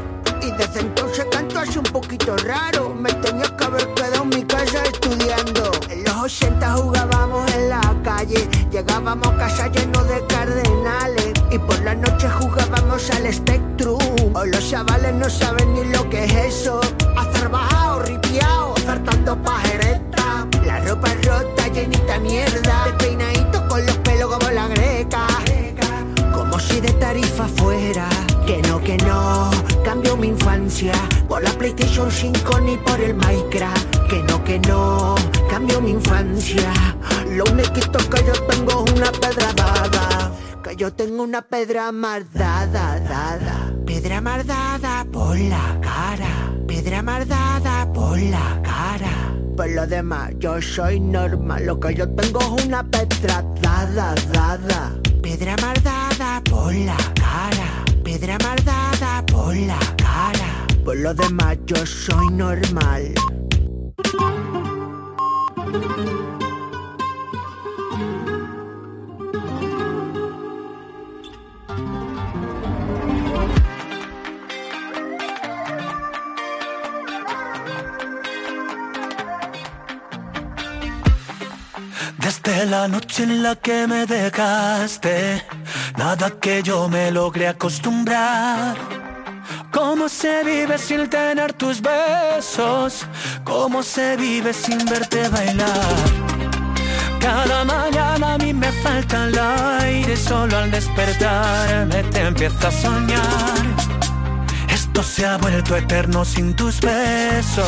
Desde 0.58 0.80
entonces 0.80 1.26
canto 1.30 1.58
así 1.58 1.78
un 1.78 1.84
poquito 1.84 2.36
raro, 2.36 2.94
me 2.94 3.12
tenía 3.14 3.56
que 3.56 3.64
haber 3.64 3.94
quedado 3.94 4.22
en 4.22 4.28
mi 4.28 4.42
casa 4.44 4.82
estudiando. 4.84 5.70
En 5.88 6.04
los 6.04 6.16
80 6.16 6.72
jugábamos 6.74 7.52
en 7.54 7.68
la 7.68 7.80
calle, 8.04 8.48
llegábamos 8.70 9.28
a 9.28 9.36
casa 9.36 9.68
llenos 9.68 10.08
de 10.08 10.26
cardenales. 10.26 11.32
Y 11.50 11.58
por 11.58 11.80
la 11.82 11.94
noche 11.94 12.28
jugábamos 12.40 13.10
al 13.10 13.32
Spectrum. 13.32 13.98
O 14.34 14.44
los 14.44 14.70
chavales 14.70 15.14
no 15.14 15.28
saben 15.28 15.74
ni 15.74 15.84
lo 15.84 16.08
que 16.08 16.24
es 16.24 16.32
eso. 16.32 16.80
Hacer 17.16 17.48
bajado, 17.48 18.02
ripiao, 18.02 18.74
acertando 18.76 19.36
pajereta. 19.42 20.46
La 20.64 20.80
ropa 20.80 21.12
rota, 21.22 21.68
llenita 21.68 22.18
mierda. 22.20 22.84
Despeinadito 22.86 23.68
con 23.68 23.84
los 23.84 23.96
pelos 23.98 24.32
como 24.34 24.50
la 24.50 24.68
greca. 24.68 25.26
Como 26.32 26.58
si 26.58 26.80
de 26.80 26.92
tarifa 26.92 27.46
fuera. 27.48 28.08
Que 28.46 28.62
no, 28.62 28.82
que 28.82 28.96
no, 28.98 29.50
Por 31.28 31.42
la 31.44 31.50
PlayStation 31.50 32.10
5 32.10 32.60
ni 32.60 32.76
por 32.78 33.00
el 33.00 33.14
Minecraft. 33.14 34.08
Que 34.08 34.22
no, 34.24 34.42
que 34.42 34.58
no, 34.60 35.14
cambio 35.48 35.80
mi 35.80 35.90
infancia. 35.90 36.72
Lo 37.30 37.44
único 37.44 37.72
que 37.72 38.24
yo 38.26 38.32
tengo 38.48 38.84
es 38.84 38.92
una 38.92 39.12
pedra 39.12 39.52
dada. 39.54 40.32
Que 40.64 40.74
yo 40.74 40.92
tengo 40.92 41.22
una 41.22 41.42
pedra 41.42 41.92
mardada, 41.92 42.98
dada. 42.98 43.72
Pedra 43.86 44.20
mardada 44.20 45.06
por 45.12 45.38
la 45.38 45.78
cara. 45.80 46.52
Pedra 46.66 47.02
mardada 47.02 47.92
por 47.92 48.18
la 48.18 48.60
cara. 48.62 49.36
Por 49.56 49.70
lo 49.70 49.86
demás, 49.86 50.32
yo 50.38 50.60
soy 50.60 50.98
normal. 50.98 51.64
Lo 51.64 51.78
que 51.78 51.94
yo 51.94 52.08
tengo 52.08 52.40
es 52.40 52.64
una 52.64 52.82
pedra 52.82 53.44
dada, 53.60 54.14
dada. 54.32 54.92
Pedra 55.22 55.56
mardada 55.62 56.42
por 56.50 56.74
la 56.74 56.96
cara. 57.14 57.84
Pedra 58.02 58.36
mardada 58.42 59.24
por 59.26 59.54
la 59.54 59.78
cara. 59.96 60.61
Por 60.84 60.96
lo 60.96 61.14
demás, 61.14 61.58
yo 61.66 61.86
soy 61.86 62.26
normal. 62.32 63.14
Desde 82.18 82.66
la 82.66 82.88
noche 82.88 83.22
en 83.22 83.42
la 83.42 83.54
que 83.54 83.86
me 83.86 84.04
dejaste, 84.06 85.44
nada 85.96 86.30
que 86.40 86.62
yo 86.62 86.88
me 86.88 87.12
logré 87.12 87.46
acostumbrar. 87.46 88.91
¿Cómo 90.02 90.10
se 90.10 90.42
vive 90.42 90.78
sin 90.78 91.08
tener 91.08 91.52
tus 91.52 91.80
besos? 91.80 93.06
¿Cómo 93.44 93.84
se 93.84 94.16
vive 94.16 94.52
sin 94.52 94.84
verte 94.86 95.28
bailar? 95.28 95.94
Cada 97.20 97.64
mañana 97.64 98.34
a 98.34 98.38
mí 98.38 98.52
me 98.52 98.72
falta 98.82 99.28
el 99.28 99.38
aire, 99.38 100.16
solo 100.16 100.58
al 100.58 100.72
despertarme 100.72 102.02
te 102.10 102.20
empiezo 102.20 102.66
a 102.66 102.72
soñar. 102.72 103.62
Esto 104.68 105.04
se 105.04 105.24
ha 105.24 105.36
vuelto 105.36 105.76
eterno 105.76 106.24
sin 106.24 106.56
tus 106.56 106.80
besos. 106.80 107.64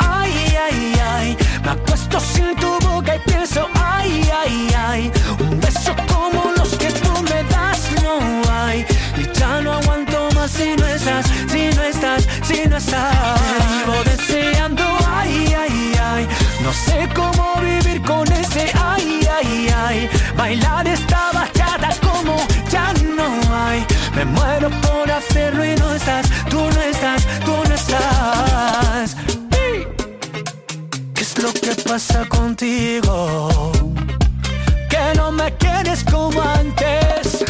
Ay, 0.00 0.56
ay, 0.66 1.00
ay, 1.14 1.36
me 1.62 1.70
acuesto 1.70 2.18
sin 2.18 2.56
tu 2.56 2.76
boca 2.80 3.14
y 3.14 3.20
pienso, 3.30 3.68
ay, 3.74 4.28
ay, 4.42 4.74
ay, 4.76 5.12
un 5.38 5.60
beso 5.60 5.94
como 6.08 6.57
hay. 8.50 8.86
Y 9.16 9.38
ya 9.38 9.60
no 9.60 9.72
aguanto 9.72 10.28
más 10.34 10.50
si 10.50 10.76
no 10.76 10.86
estás, 10.86 11.26
si 11.50 11.70
no 11.76 11.82
estás, 11.82 12.28
si 12.42 12.68
no 12.68 12.76
estás. 12.76 13.40
Te 13.40 13.66
vivo 13.66 14.04
deseando, 14.04 14.84
ay, 15.06 15.54
ay, 15.58 15.92
ay, 16.02 16.28
no 16.62 16.72
sé 16.72 17.08
cómo 17.14 17.54
vivir 17.60 18.02
con 18.02 18.30
ese, 18.32 18.70
ay, 18.74 19.20
ay, 19.38 19.68
ay. 19.86 20.10
Bailar 20.36 20.86
esta 20.86 21.30
bachata 21.32 21.90
como 22.00 22.36
ya 22.70 22.92
no 23.16 23.28
hay. 23.54 23.84
Me 24.14 24.24
muero 24.24 24.70
por 24.80 25.10
hacerlo 25.10 25.64
y 25.64 25.74
no 25.76 25.94
estás, 25.94 26.26
tú 26.50 26.58
no 26.58 26.80
estás, 26.82 27.26
tú 27.44 27.54
no 27.68 27.74
estás. 27.74 29.16
¿Qué 31.14 31.22
es 31.22 31.38
lo 31.42 31.52
que 31.52 31.74
pasa 31.88 32.24
contigo? 32.28 33.72
Que 34.88 35.14
no 35.16 35.30
me 35.32 35.52
quieres 35.56 36.04
como 36.04 36.42
antes. 36.42 37.44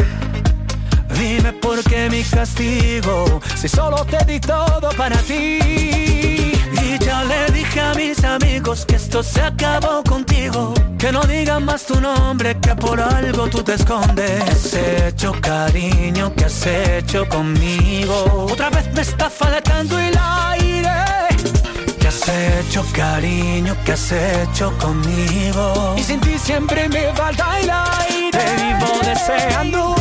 Dime 1.18 1.52
por 1.54 1.82
qué 1.82 2.08
mi 2.08 2.22
castigo, 2.22 3.40
si 3.56 3.68
solo 3.68 4.04
te 4.04 4.24
di 4.24 4.38
todo 4.38 4.88
para 4.96 5.16
ti. 5.18 5.58
Y 5.60 6.98
ya 7.04 7.24
le 7.24 7.50
dije 7.50 7.80
a 7.80 7.92
mis 7.94 8.22
amigos 8.22 8.86
que 8.86 8.94
esto 8.96 9.22
se 9.22 9.42
acabó 9.42 10.04
contigo. 10.04 10.74
Que 10.96 11.10
no 11.10 11.20
digan 11.22 11.64
más 11.64 11.86
tu 11.86 12.00
nombre, 12.00 12.56
que 12.60 12.74
por 12.76 13.00
algo 13.00 13.48
tú 13.48 13.62
te 13.62 13.74
escondes. 13.74 14.44
¿Qué 14.44 14.50
has 14.50 14.74
hecho, 14.74 15.32
cariño? 15.40 16.32
¿Qué 16.36 16.44
has 16.44 16.66
hecho 16.66 17.28
conmigo? 17.28 18.46
Otra 18.50 18.70
vez 18.70 18.92
me 18.92 19.00
está 19.00 19.28
faltando 19.28 19.98
el 19.98 20.16
aire. 20.16 20.88
¿Qué 21.98 22.08
has 22.08 22.28
hecho, 22.28 22.84
cariño? 22.92 23.76
¿Qué 23.84 23.92
has 23.92 24.12
hecho 24.12 24.72
conmigo? 24.78 25.94
Y 25.98 26.02
sin 26.04 26.20
ti 26.20 26.38
siempre 26.38 26.88
me 26.88 27.12
falta 27.14 27.58
el 27.58 27.70
aire. 27.70 28.30
Te 28.30 28.62
vivo 28.62 29.00
deseando, 29.04 29.94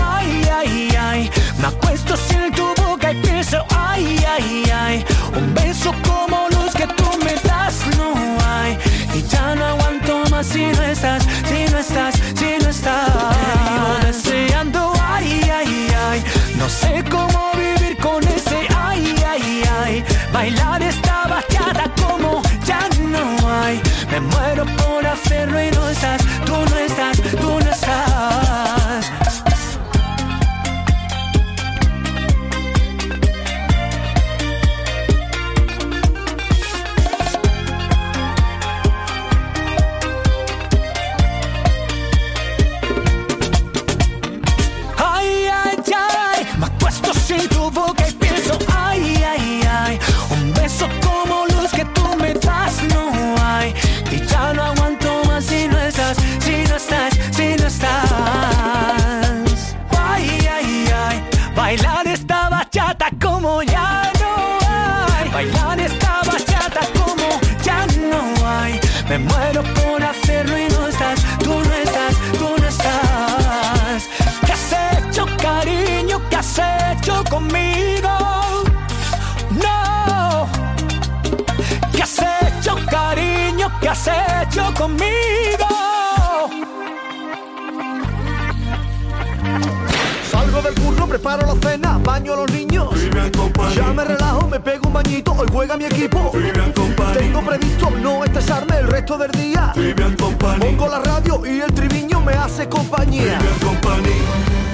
Pongo 100.77 100.91
la 100.91 100.99
radio 100.99 101.43
y 101.43 101.59
el 101.59 101.73
triviño 101.73 102.21
me 102.21 102.33
hace 102.33 102.69
compañía. 102.69 103.39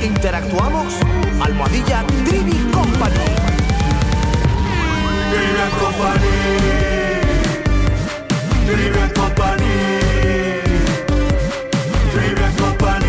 Interactuamos, 0.03 0.95
almohadilla 1.41 2.03
Trivi 2.25 2.57
Company. 2.73 3.15
Trivian 5.31 5.71
Company. 5.79 6.27
Trivian 8.65 9.09
Company. 9.11 9.75
Trivian 12.11 12.53
Company. 12.57 13.07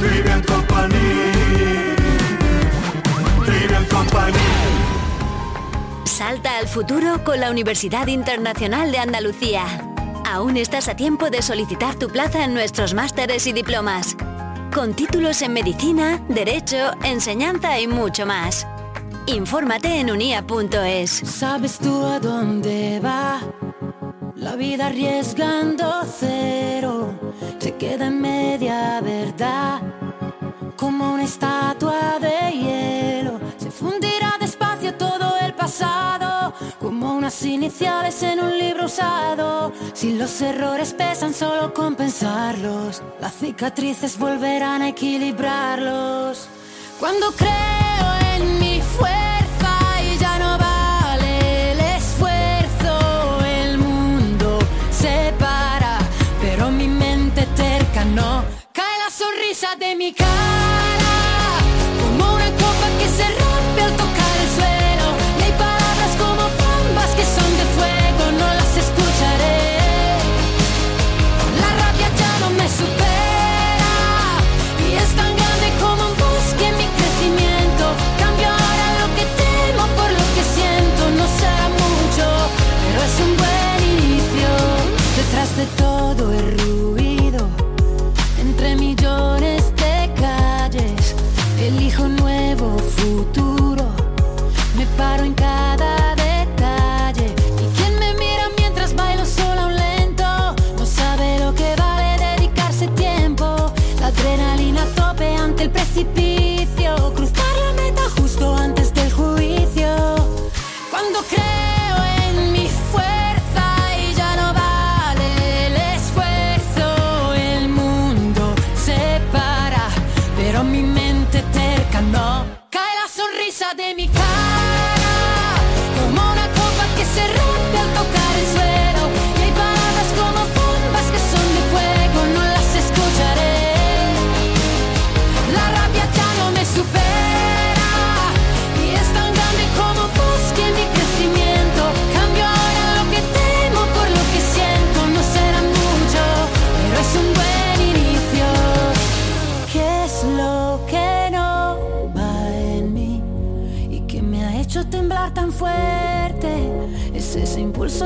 Trivian 0.00 0.42
Company. 0.42 0.98
Company. 3.88 4.38
Salta 6.06 6.58
al 6.58 6.66
futuro 6.66 7.22
con 7.22 7.38
la 7.38 7.52
Universidad 7.52 8.08
Internacional 8.08 8.90
de 8.90 8.98
Andalucía. 8.98 9.89
Aún 10.30 10.56
estás 10.56 10.86
a 10.86 10.94
tiempo 10.94 11.28
de 11.28 11.42
solicitar 11.42 11.96
tu 11.96 12.08
plaza 12.08 12.44
en 12.44 12.54
nuestros 12.54 12.94
másteres 12.94 13.48
y 13.48 13.52
diplomas. 13.52 14.16
Con 14.72 14.94
títulos 14.94 15.42
en 15.42 15.52
medicina, 15.52 16.24
derecho, 16.28 16.92
enseñanza 17.02 17.80
y 17.80 17.88
mucho 17.88 18.26
más. 18.26 18.64
Infórmate 19.26 19.98
en 19.98 20.08
unia.es. 20.08 21.10
¿Sabes 21.10 21.78
tú 21.78 22.06
a 22.06 22.20
dónde 22.20 23.00
va? 23.00 23.40
La 24.36 24.54
vida 24.54 24.86
arriesgando 24.86 26.04
cero 26.06 27.12
se 27.58 27.74
queda 27.74 28.06
en 28.06 28.20
media 28.20 29.00
verdad. 29.00 29.82
Como 30.76 31.12
una 31.12 31.24
estatua 31.24 32.20
de 32.20 32.54
Unas 37.30 37.44
iniciales 37.44 38.24
en 38.24 38.40
un 38.40 38.58
libro 38.58 38.86
usado. 38.86 39.72
Si 39.92 40.14
los 40.18 40.40
errores 40.40 40.92
pesan 40.94 41.32
solo 41.32 41.72
compensarlos, 41.72 43.04
las 43.20 43.34
cicatrices 43.34 44.18
volverán 44.18 44.82
a 44.82 44.88
equilibrarlos. 44.88 46.48
Cuando 46.98 47.30
creo 47.30 48.34
en 48.34 48.58
mi 48.58 48.80
fuerza 48.80 49.72
y 50.02 50.18
ya 50.18 50.40
no 50.40 50.58
vale 50.58 51.70
el 51.70 51.78
esfuerzo, 51.78 53.38
el 53.46 53.78
mundo 53.78 54.58
se 54.90 55.32
para, 55.38 56.00
pero 56.40 56.72
mi 56.72 56.88
mente 56.88 57.46
terca 57.54 58.04
no 58.06 58.42
cae 58.72 58.98
la 59.04 59.08
sonrisa 59.08 59.76
de 59.78 59.94
mi 59.94 60.12
cara, 60.12 60.79
futuro. 92.78 93.84
Me 94.76 94.86
paro 94.96 95.24
en 95.24 95.34
cada 95.34 96.14
detalle. 96.14 97.34
Y 97.62 97.76
quien 97.76 97.98
me 97.98 98.14
mira 98.14 98.48
mientras 98.56 98.94
bailo 98.94 99.24
solo 99.24 99.60
a 99.62 99.66
un 99.66 99.76
lento, 99.76 100.24
no 100.78 100.86
sabe 100.86 101.38
lo 101.38 101.54
que 101.54 101.74
vale 101.76 102.16
dedicarse 102.18 102.88
tiempo. 102.88 103.44
La 104.00 104.08
adrenalina 104.08 104.84
tope 104.96 105.34
ante 105.36 105.64
el 105.64 105.70
precipicio. 105.70 106.29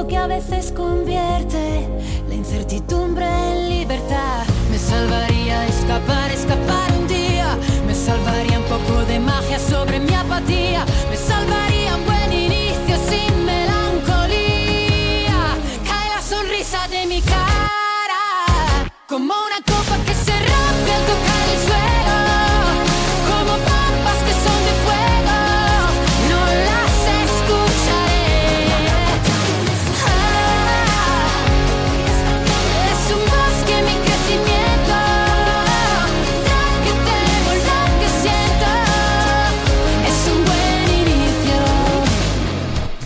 Que 0.03 0.17
a 0.17 0.27
veces 0.27 0.73
convierte 0.73 1.87
la 2.29 2.35
incertidumbre 2.35 3.25
en 3.25 3.69
libertad. 3.69 4.45
Me 4.69 4.77
salvaría 4.77 5.65
escapar, 5.69 6.33
escapar 6.33 6.91
un 6.99 7.07
día. 7.07 7.57
Me 7.87 7.95
salvaría 7.95 8.59
un 8.59 8.65
poco 8.65 9.05
de 9.05 9.21
magia 9.21 9.57
sobre 9.57 10.01
mi 10.01 10.13
apatía. 10.13 10.85
Me 11.11 11.17
salvaría 11.17 11.64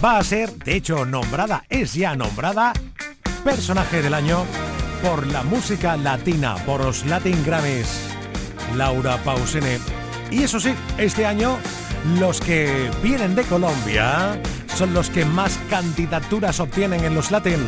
Va 0.04 0.18
a 0.18 0.22
ser, 0.22 0.54
de 0.58 0.76
hecho, 0.76 1.04
nombrada, 1.04 1.64
es 1.68 1.94
ya 1.94 2.14
nombrada, 2.14 2.72
personaje 3.42 4.00
del 4.00 4.14
año 4.14 4.44
por 5.02 5.26
la 5.26 5.42
música 5.42 5.96
latina, 5.96 6.54
por 6.66 6.84
los 6.84 7.04
Latin 7.06 7.42
Grammys, 7.44 8.08
Laura 8.76 9.16
Pausene. 9.24 9.80
Y 10.30 10.44
eso 10.44 10.60
sí, 10.60 10.72
este 10.98 11.26
año 11.26 11.58
los 12.20 12.40
que 12.40 12.88
vienen 13.02 13.34
de 13.34 13.42
Colombia 13.42 14.40
son 14.76 14.94
los 14.94 15.10
que 15.10 15.24
más 15.24 15.58
candidaturas 15.68 16.60
obtienen 16.60 17.02
en 17.02 17.16
los 17.16 17.32
Latin. 17.32 17.66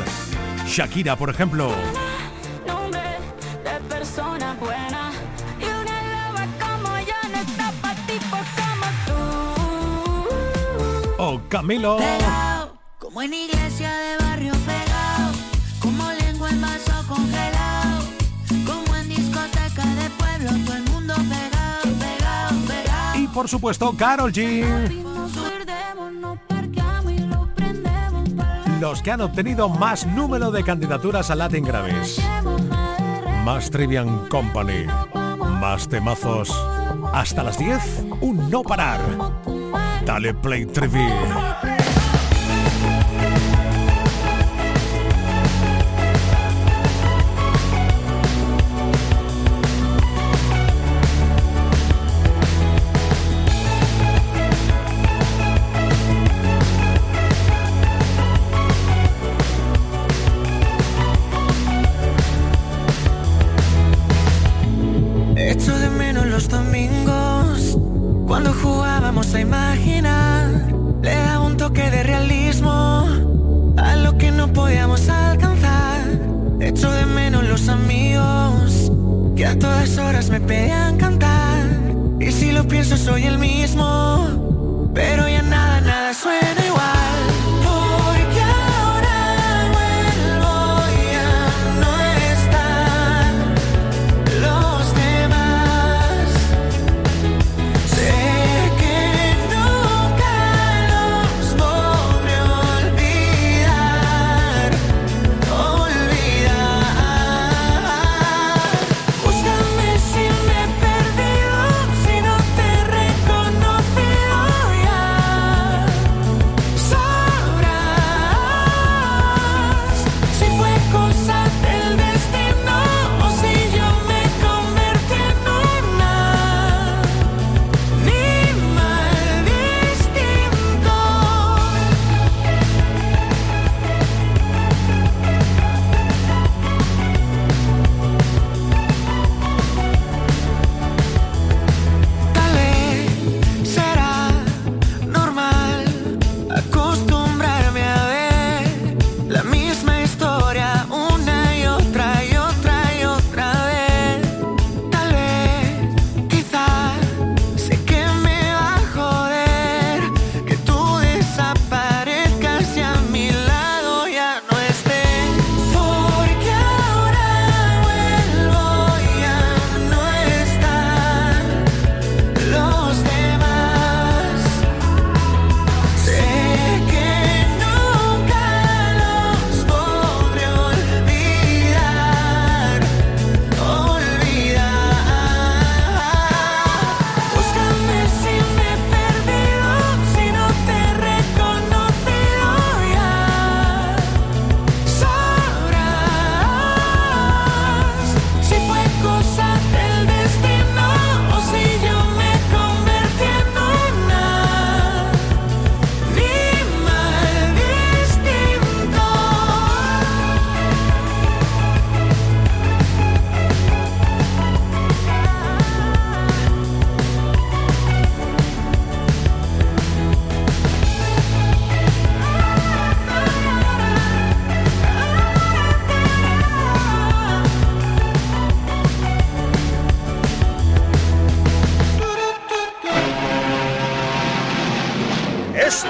Shakira, 0.69 1.17
por 1.17 1.31
ejemplo. 1.31 1.73
Camilo. 11.49 11.97
Pegao, 11.99 12.75
como 12.99 13.23
en 13.23 13.35
iglesia 13.35 13.91
de 13.91 14.17
barrio 14.25 14.53
pegado, 14.67 15.33
como 15.81 16.11
lengua 16.13 16.51
en 16.51 16.61
vaso 16.61 16.93
congelado, 17.09 18.05
como 18.67 18.97
en 18.97 19.09
discoteca 19.09 19.85
de 19.85 20.11
pueblo, 20.19 20.51
todo 20.65 20.77
el 20.77 20.83
mundo 20.91 21.15
pegado, 21.15 21.99
pegado, 21.99 22.57
pegado. 22.67 23.19
Y 23.19 23.29
por 23.29 23.49
supuesto, 23.49 23.95
Carol 23.97 24.33
G. 24.33 25.07
Los 28.81 29.03
que 29.03 29.11
han 29.11 29.21
obtenido 29.21 29.69
más 29.69 30.07
número 30.07 30.51
de 30.51 30.65
candidaturas 30.65 31.31
a 31.31 31.35
Latin 31.35 31.65
Grammys. 31.65 32.19
Más 33.45 33.71
Trivian 33.71 34.27
Company. 34.29 34.87
Más 35.61 35.87
temazos. 35.87 36.51
Hasta 37.13 37.43
las 37.43 37.59
10, 37.59 38.05
un 38.23 38.51
no 38.51 38.63
parar. 38.63 39.01
Dale 40.05 40.35
play 40.35 40.67
Trivi. 40.67 41.70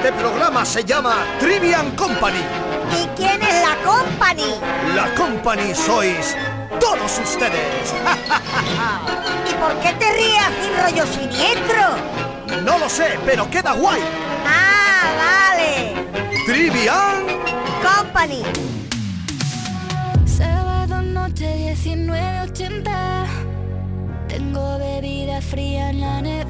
Este 0.03 0.15
programa 0.15 0.65
se 0.65 0.83
llama 0.83 1.15
Trivian 1.39 1.91
Company. 1.95 2.41
¿Y 2.91 3.07
quién 3.19 3.39
Company. 3.85 4.55
La 4.97 5.15
Company 5.15 5.75
sois 5.75 6.35
todos 6.81 7.19
ustedes. 7.23 7.93
¿Y 9.51 9.55
por 9.61 9.79
qué 9.81 9.93
te 9.93 10.11
ríes 10.13 10.43
sin 10.63 10.83
rollo 10.83 11.05
siniestro? 11.07 12.63
No 12.65 12.79
lo 12.79 12.89
sé, 12.89 13.19
pero 13.27 13.51
queda 13.51 13.75
guay. 13.75 14.01
Ah, 14.47 15.51
vale. 15.53 15.93
Trivian 16.47 17.27
Company. 17.83 18.43
Sábado 20.25 21.03
noche 21.03 21.75
19.80 21.75 23.27
Tengo 24.29 24.79
bebida 24.79 25.43
fría 25.43 25.91
en 25.91 26.01
la 26.01 26.23
nevera 26.23 26.50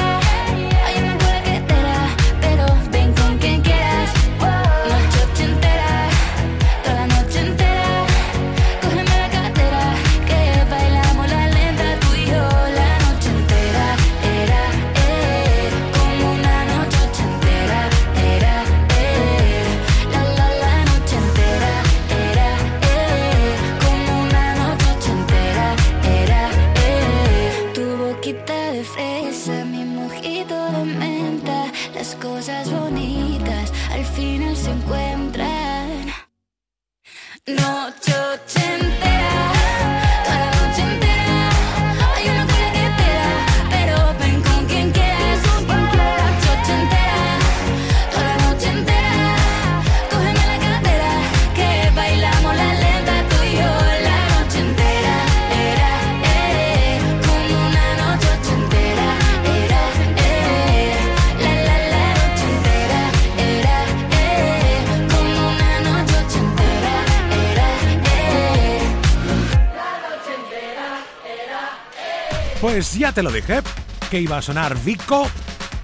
Pues 72.81 72.95
ya 72.95 73.11
te 73.11 73.21
lo 73.21 73.29
dije, 73.31 73.61
que 74.09 74.19
iba 74.19 74.39
a 74.39 74.41
sonar 74.41 74.75
Vico 74.75 75.27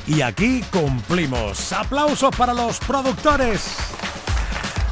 y 0.07 0.21
aquí 0.21 0.63
cumplimos. 0.71 1.71
Aplausos 1.71 2.35
para 2.35 2.55
los 2.55 2.79
productores 2.79 3.75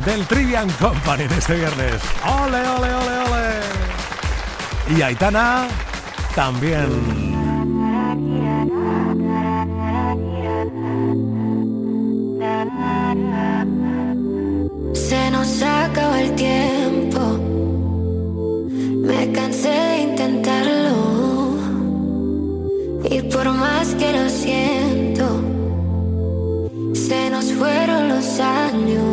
del 0.05 0.23
Trivian 0.27 0.69
Company 0.73 1.27
de 1.27 1.35
este 1.35 1.55
viernes. 1.55 1.99
¡Ole, 2.23 2.59
ole, 2.59 2.93
ole, 2.93 3.17
ole! 3.27 4.95
Y 4.95 5.01
Aitana 5.01 5.67
también. 6.35 6.91
Se 14.93 15.31
nos 15.31 15.63
acaba 15.63 16.21
el 16.21 16.35
tiempo. 16.35 17.54
Por 23.35 23.51
más 23.51 23.93
que 23.95 24.13
lo 24.13 24.29
siento, 24.29 25.25
se 26.93 27.29
nos 27.29 27.51
fueron 27.51 28.07
los 28.07 28.39
años. 28.39 29.04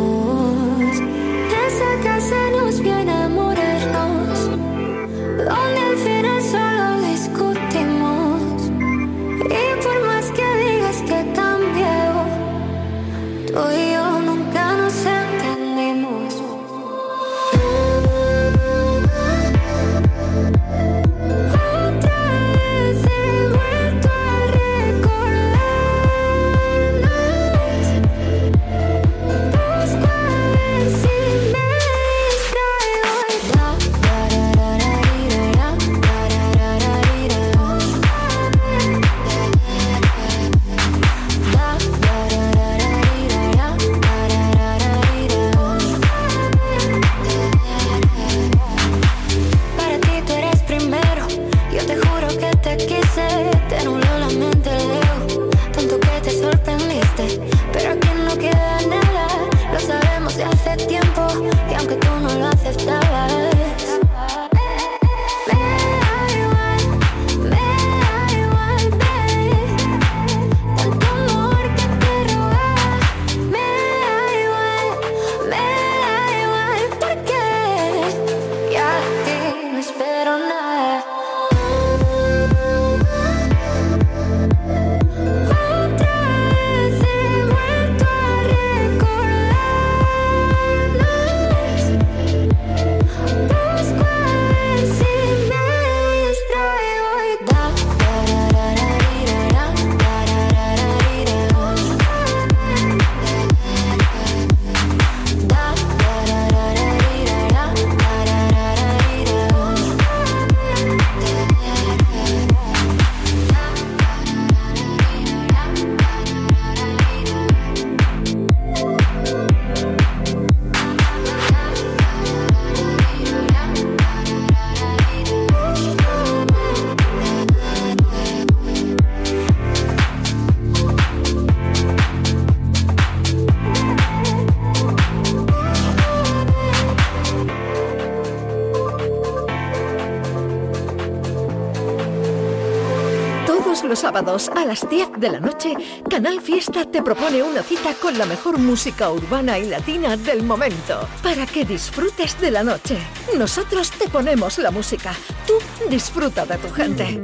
Sábados 144.13 144.51
a 144.55 144.63
las 144.63 144.87
10 144.87 145.13
de 145.17 145.29
la 145.31 145.39
noche, 145.39 145.73
Canal 146.07 146.39
Fiesta 146.39 146.85
te 146.85 147.01
propone 147.01 147.41
una 147.41 147.63
cita 147.63 147.95
con 147.99 148.15
la 148.15 148.27
mejor 148.27 148.59
música 148.59 149.09
urbana 149.09 149.57
y 149.57 149.67
latina 149.67 150.15
del 150.15 150.43
momento, 150.43 151.07
para 151.23 151.47
que 151.47 151.65
disfrutes 151.65 152.39
de 152.39 152.51
la 152.51 152.63
noche. 152.63 152.99
Nosotros 153.35 153.89
te 153.89 154.07
ponemos 154.09 154.59
la 154.59 154.69
música, 154.69 155.13
tú 155.47 155.53
disfruta 155.89 156.45
de 156.45 156.59
tu 156.59 156.69
gente. 156.71 157.23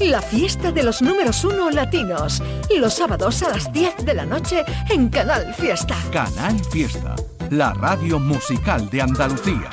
La 0.00 0.20
fiesta 0.20 0.72
de 0.72 0.82
los 0.82 1.02
números 1.02 1.44
uno 1.44 1.70
latinos, 1.70 2.42
los 2.76 2.94
sábados 2.94 3.40
a 3.44 3.50
las 3.50 3.72
10 3.72 4.04
de 4.04 4.14
la 4.14 4.26
noche 4.26 4.64
en 4.90 5.10
Canal 5.10 5.54
Fiesta. 5.54 5.94
Canal 6.10 6.58
Fiesta, 6.64 7.14
la 7.50 7.74
radio 7.74 8.18
musical 8.18 8.90
de 8.90 9.02
Andalucía. 9.02 9.70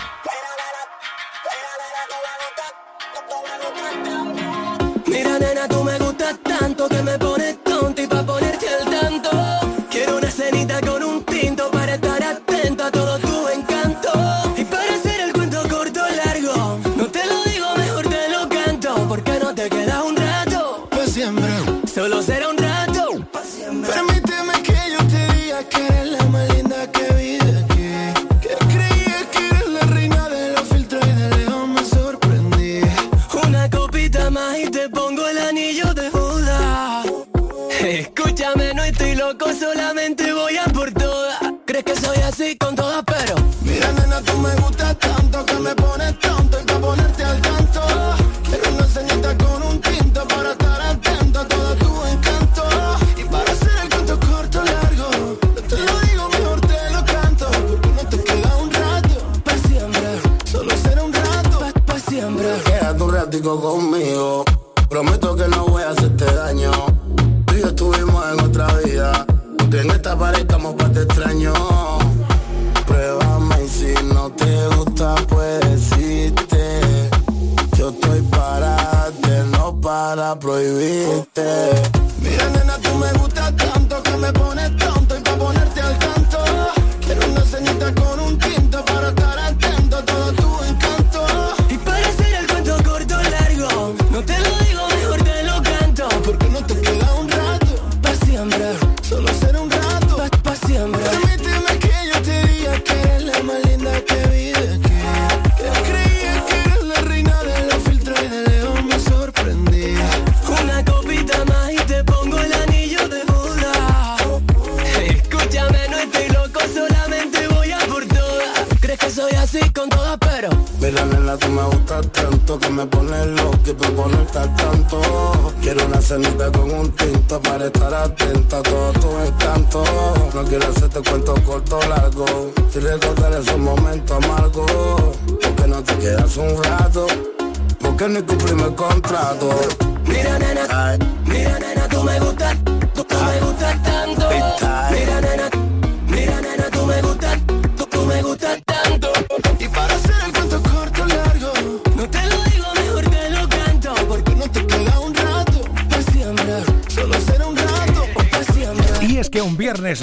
solamente 39.50 40.32
voy 40.34 40.56
a 40.58 40.66
por 40.66 40.92
ti. 40.92 41.01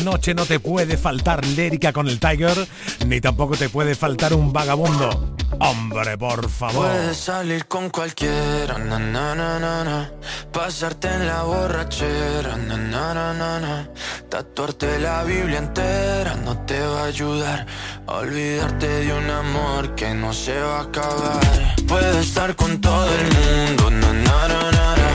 Noche 0.04 0.34
no 0.34 0.46
te 0.46 0.60
puede 0.60 0.96
faltar 0.96 1.44
lírica 1.44 1.92
con 1.92 2.08
el 2.08 2.18
Tiger, 2.18 2.66
ni 3.06 3.20
tampoco 3.20 3.56
te 3.56 3.68
puede 3.68 3.94
faltar 3.94 4.32
un 4.32 4.52
vagabundo. 4.52 5.34
Hombre, 5.60 6.16
por 6.16 6.48
favor. 6.48 6.86
Puedes 6.86 7.16
salir 7.16 7.66
con 7.66 7.90
cualquiera, 7.90 8.78
na, 8.78 8.98
na, 8.98 9.34
na, 9.34 10.10
pasarte 10.58 11.06
en 11.06 11.24
la 11.24 11.44
borrachera, 11.44 12.56
na, 12.56 12.76
na, 12.76 13.14
na, 13.14 13.60
na, 13.60 13.88
Tatuarte 14.28 14.98
la 14.98 15.22
Biblia 15.22 15.58
entera 15.58 16.34
no 16.44 16.52
te 16.66 16.80
va 16.80 17.02
a 17.02 17.04
ayudar. 17.04 17.64
A 18.08 18.12
olvidarte 18.24 18.88
de 18.88 19.12
un 19.12 19.30
amor 19.30 19.94
que 19.94 20.08
no 20.14 20.32
se 20.32 20.58
va 20.60 20.78
a 20.78 20.82
acabar. 20.82 21.40
Puedo 21.86 22.18
estar 22.18 22.56
con 22.56 22.80
todo 22.80 23.08
el 23.20 23.26
mundo, 23.38 23.90
na, 24.00 24.12
na, 24.26 24.38
na, 24.52 24.60
na, 24.76 24.86
na. 25.02 25.10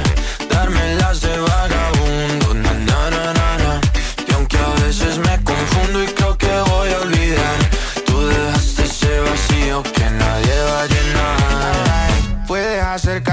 Darme 0.49 0.95
las 0.95 1.19
de 1.19 1.35
vagabundo, 1.37 2.53
na, 2.63 2.73
na, 2.89 2.99
na, 3.15 3.25
na, 3.39 3.49
na. 3.63 3.81
Y 4.29 4.31
aunque 4.35 4.57
a 4.57 4.69
veces 4.85 5.17
me 5.17 5.35
confundo 5.43 6.03
y 6.03 6.07
creo 6.17 6.37
que 6.37 6.53
voy 6.71 6.89
a 6.93 6.99
olvidar, 7.01 7.57
tú 8.05 8.15
dejaste 8.27 8.83
ese 8.83 9.19
vacío 9.19 9.83
que 9.83 10.09
nadie 10.09 10.55
va 10.69 10.81
a 10.83 10.87
llenar. 10.93 12.47
Puedes 12.47 12.83
acercar 12.83 13.32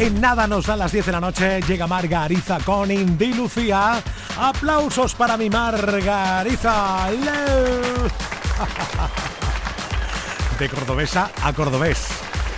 En 0.00 0.18
nada 0.18 0.46
nos 0.46 0.64
da 0.64 0.76
las 0.76 0.92
10 0.92 1.04
de 1.04 1.12
la 1.12 1.20
noche, 1.20 1.60
llega 1.60 1.86
Margariza 1.86 2.58
con 2.60 2.90
Indy 2.90 3.34
Lucía. 3.34 4.02
Aplausos 4.38 5.14
para 5.14 5.36
mi 5.36 5.50
Margariza. 5.50 7.10
De 10.58 10.68
cordobesa 10.70 11.30
a 11.42 11.52
cordobés. 11.52 12.06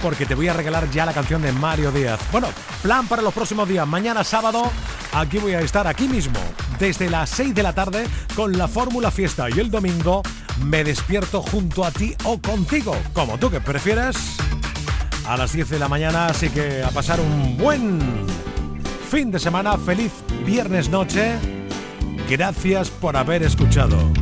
Porque 0.01 0.25
te 0.25 0.37
voy 0.37 0.47
a 0.47 0.53
regalar 0.53 0.89
ya 0.93 1.05
la 1.05 1.13
canción 1.13 1.43
de 1.43 1.51
Mario 1.51 1.91
Díaz. 1.91 2.21
Bueno, 2.31 2.47
plan 2.81 3.09
para 3.09 3.23
los 3.23 3.35
próximos 3.35 3.69
días. 3.69 3.89
Mañana 3.89 4.23
sábado, 4.23 4.71
aquí 5.13 5.39
voy 5.39 5.55
a 5.55 5.63
estar 5.63 5.89
aquí 5.89 6.07
mismo, 6.07 6.39
desde 6.79 7.11
las 7.11 7.29
6 7.31 7.57
de 7.57 7.63
la 7.65 7.73
tarde, 7.73 8.07
con 8.37 8.57
la 8.57 8.69
Fórmula 8.69 9.11
Fiesta. 9.11 9.51
Y 9.51 9.59
el 9.59 9.69
domingo 9.69 10.23
me 10.65 10.85
despierto 10.85 11.43
junto 11.43 11.85
a 11.85 11.91
ti 11.91 12.15
o 12.23 12.41
contigo, 12.41 12.97
como 13.13 13.37
tú 13.37 13.51
que 13.51 13.61
prefieres 13.61 14.37
a 15.27 15.37
las 15.37 15.53
10 15.53 15.71
de 15.71 15.79
la 15.79 15.89
mañana, 15.89 16.27
así 16.27 16.49
que 16.49 16.83
a 16.83 16.91
pasar 16.91 17.21
un 17.21 17.57
buen 17.57 17.99
fin 19.11 19.31
de 19.31 19.39
semana, 19.39 19.77
feliz 19.79 20.13
viernes 20.45 20.89
noche. 20.89 21.35
Gracias 22.29 22.91
por 22.91 23.17
haber 23.17 23.43
escuchado. 23.43 24.22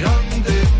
Emigrante, 0.00 0.79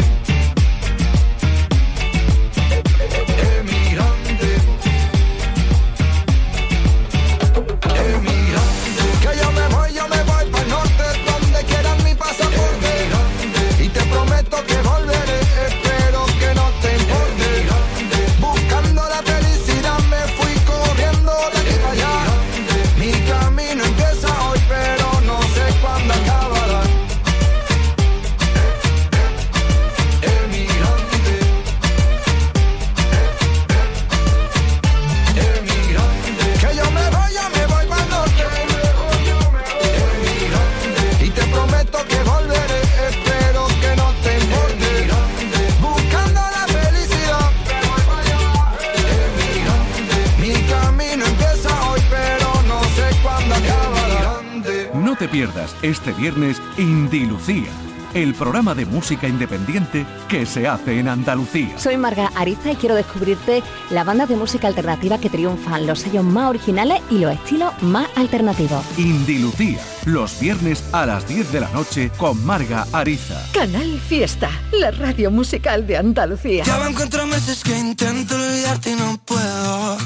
pierdas 55.31 55.75
este 55.81 56.11
viernes 56.11 56.61
Indilucía, 56.77 57.69
el 58.13 58.33
programa 58.35 58.75
de 58.75 58.85
música 58.85 59.29
independiente 59.29 60.05
que 60.27 60.45
se 60.45 60.67
hace 60.67 60.99
en 60.99 61.07
Andalucía. 61.07 61.79
Soy 61.79 61.95
Marga 61.95 62.31
Ariza 62.35 62.71
y 62.71 62.75
quiero 62.75 62.95
descubrirte 62.95 63.63
la 63.89 64.03
banda 64.03 64.25
de 64.25 64.35
música 64.35 64.67
alternativa 64.67 65.19
que 65.19 65.29
triunfan, 65.29 65.87
los 65.87 65.99
sellos 65.99 66.25
más 66.25 66.49
originales 66.49 67.01
y 67.09 67.19
los 67.19 67.33
estilos 67.33 67.71
más 67.81 68.09
alternativos. 68.17 68.83
Indilucía, 68.97 69.79
los 70.05 70.37
viernes 70.39 70.83
a 70.91 71.05
las 71.05 71.25
10 71.27 71.53
de 71.53 71.59
la 71.61 71.69
noche 71.69 72.11
con 72.17 72.45
Marga 72.45 72.85
Ariza. 72.91 73.41
Canal 73.53 73.99
Fiesta, 74.01 74.49
la 74.73 74.91
radio 74.91 75.31
musical 75.31 75.87
de 75.87 75.97
Andalucía. 75.97 76.65
Ya 76.65 76.77
van 76.77 76.93
cuatro 76.93 77.25
meses 77.25 77.63
que 77.63 77.77
intento 77.77 78.35
olvidarte 78.35 78.91
y 78.91 78.95
no 78.95 79.17
puedo. 79.23 79.97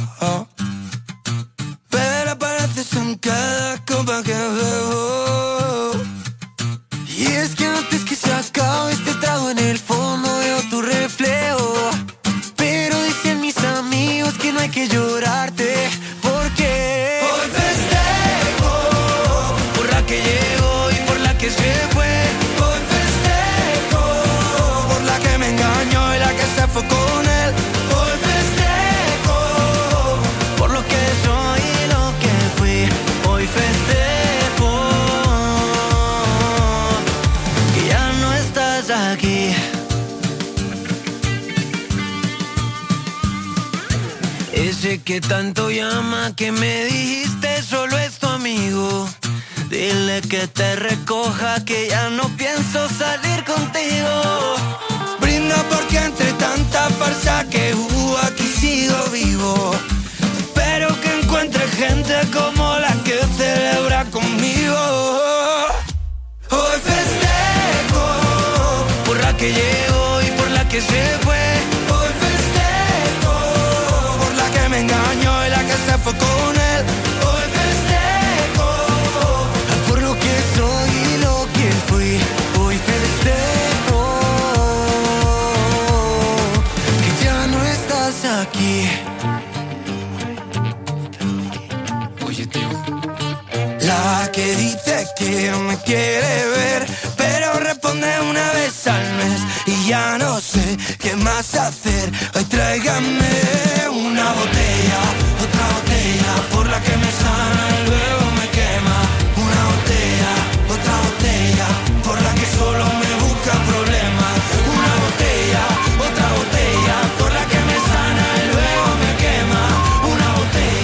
haces 2.66 2.94
un 2.94 3.16
cada 3.16 3.78
copa 3.86 4.24
que 4.24 4.34
veo 4.34 5.75